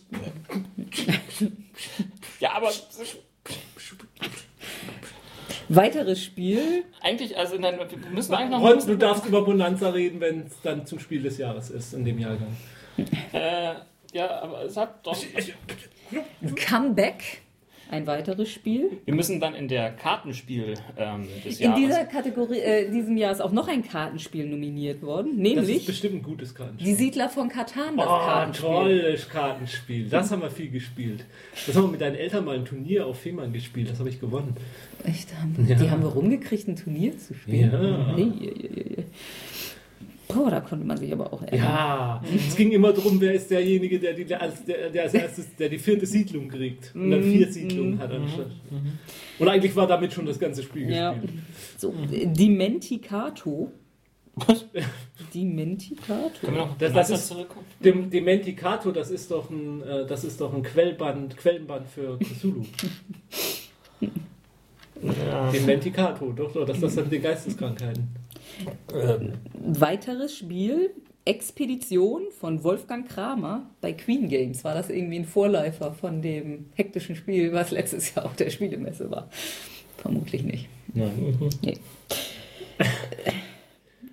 Ja, 2.40 2.52
aber 2.56 2.70
Weiteres 5.70 6.24
Spiel. 6.24 6.86
eigentlich, 7.02 7.38
also 7.38 7.58
nein, 7.58 7.78
wir 7.78 8.10
müssen 8.12 8.34
eigentlich 8.34 8.52
noch 8.52 8.62
Ron, 8.62 8.86
du 8.86 8.98
darfst 8.98 9.26
über 9.26 9.44
Bonanza 9.44 9.90
reden, 9.90 10.20
wenn 10.22 10.46
es 10.48 10.62
dann 10.62 10.86
zum 10.86 11.00
Spiel 11.00 11.22
des 11.22 11.38
Jahres 11.38 11.70
ist, 11.70 11.94
in 11.94 12.06
dem 12.06 12.20
Jahrgang. 12.20 12.56
äh, 13.34 13.74
ja, 14.14 14.42
aber 14.42 14.64
es 14.64 14.78
hat 14.78 15.06
doch. 15.06 15.18
Comeback. 16.68 17.42
Ein 17.90 18.06
weiteres 18.06 18.50
Spiel. 18.50 18.92
Wir 19.06 19.16
müssen 19.16 19.40
dann 19.40 19.56
in 19.56 19.68
der 19.70 19.92
Kartenspiel 19.92 20.74
ähm, 20.98 21.26
des 21.46 21.60
In 21.60 21.68
Jahres. 21.72 21.80
dieser 21.82 22.06
Kategorie, 22.06 22.60
äh, 22.60 22.92
diesem 22.92 23.16
Jahr 23.16 23.32
ist 23.32 23.40
auch 23.42 23.52
noch 23.54 23.68
ein 23.70 23.82
Kartenspiel 23.88 24.46
nominiert 24.46 25.02
worden, 25.02 25.42
Das 25.42 25.52
ist 25.52 25.58
nämlich 25.68 25.86
bestimmt 25.86 26.16
ein 26.16 26.22
gutes 26.24 26.54
Kartenspiel. 26.54 26.86
die 26.86 26.94
Siedler 26.94 27.30
von 27.30 27.48
Katan, 27.48 27.96
das 27.96 28.06
Oh, 28.06 28.10
Kartenspiel. 28.26 28.70
tolles 28.70 29.30
Kartenspiel. 29.30 30.10
Das 30.10 30.30
haben 30.32 30.42
wir 30.42 30.52
viel 30.52 30.70
gespielt. 30.70 31.24
Das 31.66 31.76
haben 31.76 31.84
wir 31.86 31.92
mit 31.92 32.02
deinen 32.02 32.16
Eltern 32.16 32.44
mal 32.46 32.56
ein 32.56 32.66
Turnier 32.66 33.06
auf 33.06 33.20
Fehmarn 33.22 33.54
gespielt. 33.54 33.90
Das 33.90 34.00
habe 34.00 34.10
ich 34.10 34.20
gewonnen. 34.20 34.56
Echt, 35.06 35.34
haben, 35.40 35.56
Ja. 35.68 35.76
Die 35.76 35.90
haben 35.90 36.02
wir 36.02 36.10
rumgekriegt, 36.10 36.68
ein 36.68 36.76
Turnier 36.76 37.18
zu 37.18 37.34
spielen. 37.36 37.72
Ja. 37.72 38.16
Hey, 38.16 38.32
hey, 38.40 38.54
hey, 38.76 38.86
hey. 38.98 39.06
Boah, 40.28 40.52
da 40.52 40.60
konnte 40.60 40.86
man 40.86 40.98
sich 40.98 41.12
aber 41.14 41.32
auch 41.32 41.42
ärgern. 41.42 41.60
Ja, 41.60 42.22
es 42.48 42.56
ging 42.56 42.72
immer 42.72 42.92
darum, 42.92 43.20
wer 43.22 43.34
ist 43.34 43.50
derjenige, 43.50 43.98
der, 44.00 44.14
die, 44.14 44.26
der, 44.26 44.52
der, 44.94 45.04
als 45.04 45.14
erstes, 45.14 45.56
der 45.56 45.70
die 45.70 45.80
vierte 45.80 46.06
Siedlung 46.06 46.50
kriegt 46.50 46.94
und 46.96 47.12
dann 47.12 47.24
vier 47.24 47.50
Siedlungen 47.52 47.98
hat 48.00 48.12
anstatt. 48.12 48.52
Und 49.40 49.48
eigentlich 49.48 49.76
war 49.76 49.88
damit 49.88 50.12
schon 50.12 50.26
das 50.26 50.38
ganze 50.38 50.64
Spiel 50.64 50.92
Ja. 50.92 51.14
gespielt. 51.14 51.34
So, 51.78 51.94
Dimenticato. 52.12 53.72
Die 55.34 55.46
Menticato. 55.46 56.30
Können 56.42 56.58
wir 56.58 56.66
noch 56.66 56.78
Das- 56.78 56.94
das, 56.94 57.10
ist- 57.10 57.28
zurückkommen? 57.30 57.66
Dem, 57.80 58.10
dem 58.12 58.24
Menticato, 58.26 58.92
das 58.92 59.10
ist 59.10 59.32
doch 59.32 59.50
ein, 59.50 59.82
äh, 59.82 60.06
das 60.06 60.24
ist 60.24 60.40
doch 60.42 60.54
ein 60.54 60.62
Quellband, 60.62 61.36
Quellenband 61.38 61.88
für 61.88 62.20
Cthulhu. 62.20 62.64
Ja. 65.02 65.52
Dem 65.52 65.66
Menticato, 65.66 66.32
doch, 66.34 66.52
doch, 66.54 66.66
das, 66.66 66.80
das 66.80 66.94
sind 66.96 67.12
die 67.12 67.20
Geisteskrankheiten. 67.20 68.08
Ähm, 68.94 69.34
Weiteres 69.54 70.36
Spiel, 70.38 70.92
Expedition 71.26 72.24
von 72.40 72.64
Wolfgang 72.64 73.08
Kramer 73.08 73.70
bei 73.82 73.94
Queen 73.94 74.30
Games. 74.30 74.64
War 74.64 74.74
das 74.74 74.90
irgendwie 74.90 75.20
ein 75.20 75.26
Vorläufer 75.26 75.92
von 75.94 76.22
dem 76.22 76.68
hektischen 76.74 77.16
Spiel, 77.16 77.52
was 77.54 77.72
letztes 77.72 78.16
Jahr 78.16 78.26
auf 78.26 78.36
der 78.36 78.50
Spielemesse 78.50 79.12
war? 79.12 79.30
Vermutlich 79.98 80.44
nicht. 80.44 80.68
mhm. 80.94 81.50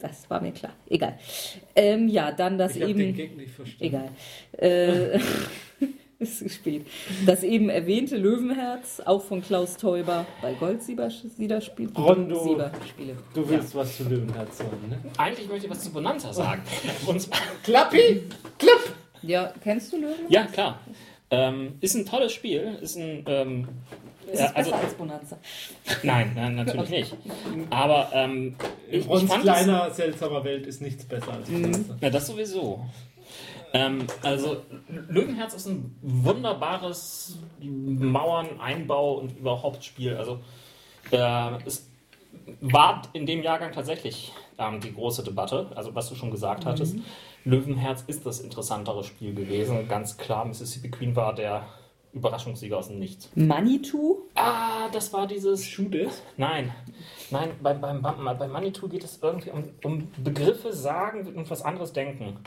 Das 0.00 0.28
war 0.28 0.40
mir 0.42 0.52
klar. 0.52 0.74
Egal. 0.90 1.18
Ähm, 1.74 2.09
ja, 2.09 2.30
dann 2.30 2.59
das 2.59 2.76
Ich 2.76 2.83
habe 2.83 2.92
den 2.92 3.09
eben. 3.09 3.16
Gag 3.16 3.37
nicht 3.38 3.52
verstanden. 3.52 3.85
Egal. 3.85 4.09
Äh, 4.59 5.18
ist 6.18 6.38
zu 6.38 6.48
spät. 6.48 6.87
Das 7.27 7.42
eben 7.42 7.68
erwähnte 7.68 8.16
Löwenherz, 8.16 9.00
auch 9.05 9.22
von 9.22 9.42
Klaus 9.42 9.77
Teuber 9.77 10.27
bei 10.42 10.55
Goldsieber 10.55 11.11
Sieder 11.11 11.61
Spiel. 11.61 11.90
Rondo. 11.96 12.61
Du 13.35 13.48
willst 13.48 13.74
was 13.74 13.96
zu 13.96 14.05
Löwenherz 14.05 14.59
sagen, 14.59 14.88
ne? 14.88 14.98
Eigentlich 15.18 15.48
möchte 15.48 15.66
ich 15.66 15.70
was 15.70 15.81
zu 15.83 15.92
Bonanza 15.92 16.33
sagen. 16.33 16.62
Und 17.07 17.20
zwar, 17.20 17.38
Klappi! 17.62 18.22
Klapp! 18.59 18.94
Ja, 19.22 19.53
kennst 19.62 19.92
du 19.92 19.96
Löwenherz? 19.96 20.27
ja, 20.29 20.44
klar. 20.44 20.81
Ähm, 21.31 21.74
ist 21.81 21.94
ein 21.94 22.07
tolles 22.07 22.33
Spiel. 22.33 22.79
Ist 22.81 22.96
ein. 22.96 23.24
Ähm, 23.27 23.68
Ist 24.31 24.38
ja, 24.40 24.46
es 24.46 24.55
also, 24.57 24.70
besser 24.70 24.83
als 24.85 24.94
Bonanza? 24.94 25.38
nein, 26.03 26.33
nein, 26.35 26.55
natürlich 26.57 26.90
nicht. 26.90 27.16
Aber 27.70 28.11
ähm, 28.12 28.55
In 28.90 29.00
ich, 29.00 29.11
ich 29.11 29.40
kleiner, 29.40 29.90
seltsamer 29.90 30.44
Welt 30.44 30.66
ist 30.66 30.81
nichts 30.83 31.05
besser 31.05 31.33
als 31.33 31.48
Mhm. 31.48 31.62
Bonanza. 31.62 31.96
Ja, 32.00 32.11
das 32.11 32.27
sowieso. 32.27 32.85
Ähm, 33.75 34.07
also, 34.23 34.63
Löwenherz 35.09 35.53
ist 35.53 35.67
ein 35.67 35.97
wunderbares 36.01 37.39
Mauern-, 37.61 38.61
Einbau- 38.61 39.19
und 39.19 39.37
überhaupt 39.37 39.85
Spiel. 39.85 40.17
Also, 40.17 40.39
äh, 41.11 41.51
es 41.67 41.91
war 42.61 43.03
in 43.13 43.27
dem 43.27 43.43
Jahrgang 43.43 43.73
tatsächlich 43.73 44.33
ähm, 44.59 44.81
die 44.81 44.95
große 44.95 45.25
Debatte. 45.25 45.73
Also, 45.75 45.93
was 45.95 46.09
du 46.09 46.15
schon 46.15 46.31
gesagt 46.31 46.65
hattest. 46.67 46.97
Löwenherz 47.45 48.05
ist 48.07 48.25
das 48.25 48.41
interessantere 48.41 49.03
Spiel 49.03 49.35
gewesen. 49.35 49.89
Ganz 49.89 50.17
klar, 50.17 50.45
Mississippi 50.45 50.91
Queen 50.91 51.17
war 51.17 51.35
der 51.35 51.67
Überraschungssieger 52.14 52.79
aus 52.79 52.88
dem 52.88 52.98
Nichts. 52.98 53.29
Manitou? 53.35 54.22
Ah, 54.35 54.88
das 54.92 55.12
war 55.12 55.27
dieses. 55.27 55.66
Shoot 55.66 55.94
is? 55.94 56.22
Nein, 56.37 56.72
nein, 57.31 57.50
beim, 57.62 57.81
beim, 57.81 58.00
beim, 58.00 58.38
bei 58.38 58.46
Manitou 58.48 58.88
geht 58.88 59.05
es 59.05 59.18
irgendwie 59.20 59.50
um, 59.50 59.64
um 59.83 60.09
Begriffe 60.22 60.72
sagen 60.72 61.27
und 61.35 61.50
was 61.50 61.62
anderes 61.62 61.92
denken. 61.92 62.38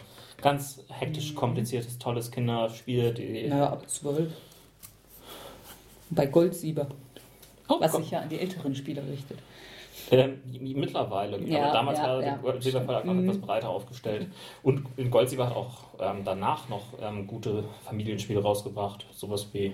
Ganz 0.42 0.84
hektisch, 0.90 1.36
kompliziertes, 1.36 1.98
tolles 1.98 2.32
Kinderspiel. 2.32 3.14
Die, 3.14 3.48
Naja, 3.48 3.72
ab 3.72 3.90
12. 3.90 4.32
Bei 6.10 6.26
Goldsieber, 6.26 6.88
oh, 7.68 7.76
was 7.80 7.92
komm. 7.92 8.04
sich 8.04 8.12
ja 8.12 8.22
an 8.22 8.30
die 8.30 8.40
älteren 8.40 8.74
Spieler 8.76 9.04
richtet. 9.12 9.40
Ähm, 10.10 10.40
mittlerweile. 10.76 11.40
Ja, 11.42 11.64
aber 11.66 11.74
damals 11.74 12.00
ja, 12.00 12.04
war 12.06 12.16
ja. 12.16 12.22
der 12.22 12.38
Goldsieber 12.38 12.82
Verlag 12.82 13.06
noch 13.06 13.14
Mhm. 13.14 13.24
etwas 13.30 13.38
breiter 13.42 13.70
aufgestellt. 13.70 14.28
Und 14.64 14.86
in 14.96 15.12
Goldsieber 15.12 15.48
hat 15.50 15.56
auch 15.56 15.74
ähm, 16.00 16.22
danach 16.24 16.70
noch 16.70 16.84
ähm, 17.02 17.28
gute 17.28 17.66
Familienspiele 17.84 18.42
rausgebracht. 18.42 19.06
Sowas 19.14 19.48
wie 19.54 19.74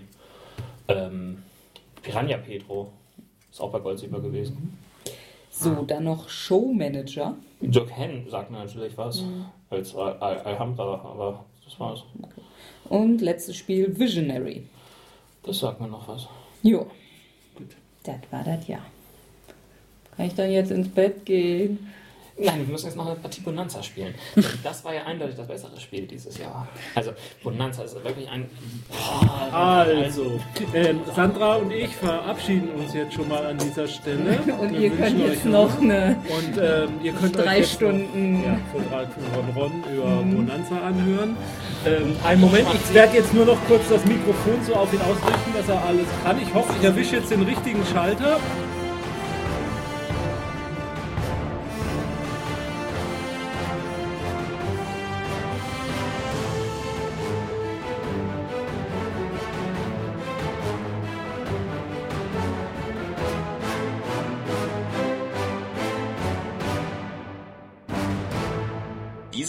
ähm, 0.88 1.44
Piranha 2.02 2.38
Pedro. 2.38 2.92
Ist 3.52 3.62
auch 3.62 3.72
bei 3.72 3.80
Goldsieber 3.80 4.20
gewesen. 4.20 4.78
So, 5.52 5.84
dann 5.84 6.06
noch 6.06 6.28
Showmanager. 6.30 7.36
Dirk 7.62 7.92
Henn 7.96 8.28
sagt 8.28 8.50
mir 8.50 8.58
natürlich 8.58 8.98
was. 8.98 9.22
Mhm. 9.22 9.46
Als 9.70 9.96
Al 9.96 10.18
Al 10.20 10.40
Alhambra, 10.40 10.94
aber 11.06 11.46
das 11.64 11.80
war's. 11.80 12.04
Und 12.90 13.22
letztes 13.22 13.56
Spiel 13.56 13.98
Visionary. 13.98 14.64
Das 15.44 15.60
sagt 15.60 15.80
mir 15.80 15.88
noch 15.88 16.08
was. 16.08 16.28
Jo. 16.64 16.88
Das 18.04 18.16
war 18.32 18.44
das 18.44 18.68
ja. 18.68 18.80
Kann 20.16 20.26
ich 20.28 20.36
dann 20.36 20.52
jetzt 20.52 20.72
ins 20.72 20.90
Bett 20.90 21.26
gehen? 21.26 21.80
Nein, 22.36 22.66
wir 22.66 22.72
müssen 22.72 22.88
jetzt 22.88 22.96
noch 22.96 23.06
eine 23.06 23.16
Partie 23.16 23.42
Bonanza 23.42 23.84
spielen. 23.84 24.16
Das 24.64 24.84
war 24.84 24.92
ja 24.92 25.04
eindeutig 25.04 25.36
das 25.36 25.48
bessere 25.48 25.80
Spiel 25.80 26.08
dieses 26.08 26.36
Jahr. 26.40 26.68
Also, 26.96 27.12
Bonanza 27.44 27.84
ist 27.84 27.94
wirklich 28.04 28.28
ein. 28.28 28.50
Also, 29.52 30.40
ähm, 30.74 31.02
Sandra 31.16 31.58
und 31.58 31.72
ich 31.72 31.96
verabschieden 31.96 32.70
uns 32.72 32.92
jetzt 32.96 33.14
schon 33.14 33.28
mal 33.28 33.46
an 33.46 33.60
dieser 33.60 33.88
Stelle. 33.88 34.40
Und 34.60 34.74
Wir 34.74 34.80
ihr 34.80 34.90
könnt 34.90 35.20
jetzt 35.20 35.46
euch 35.46 35.46
noch 35.46 35.80
eine 35.80 36.16
Und 36.28 36.58
ähm, 36.58 36.90
ihr 37.04 37.14
könnt 37.14 37.38
drei 37.38 37.60
euch 37.60 37.72
Stunden. 37.72 38.42
Noch, 38.42 38.48
ja, 38.48 38.60
Vortrag 38.72 39.08
von 39.14 39.62
Ron 39.62 39.84
über 39.94 40.24
Bonanza 40.24 40.82
anhören. 40.82 41.38
Ähm, 41.86 42.16
einen 42.24 42.42
Moment, 42.42 42.68
ich 42.74 42.94
werde 42.96 43.16
jetzt 43.16 43.34
nur 43.34 43.46
noch 43.46 43.64
kurz 43.68 43.88
das 43.90 44.04
Mikrofon 44.06 44.64
so 44.66 44.74
auf 44.74 44.92
ihn 44.92 45.02
ausrichten, 45.02 45.54
dass 45.56 45.70
er 45.70 45.84
alles 45.86 46.08
kann. 46.24 46.42
Ich 46.42 46.52
hoffe, 46.52 46.74
ich 46.80 46.84
erwische 46.84 47.18
jetzt 47.18 47.30
den 47.30 47.44
richtigen 47.44 47.86
Schalter. 47.86 48.40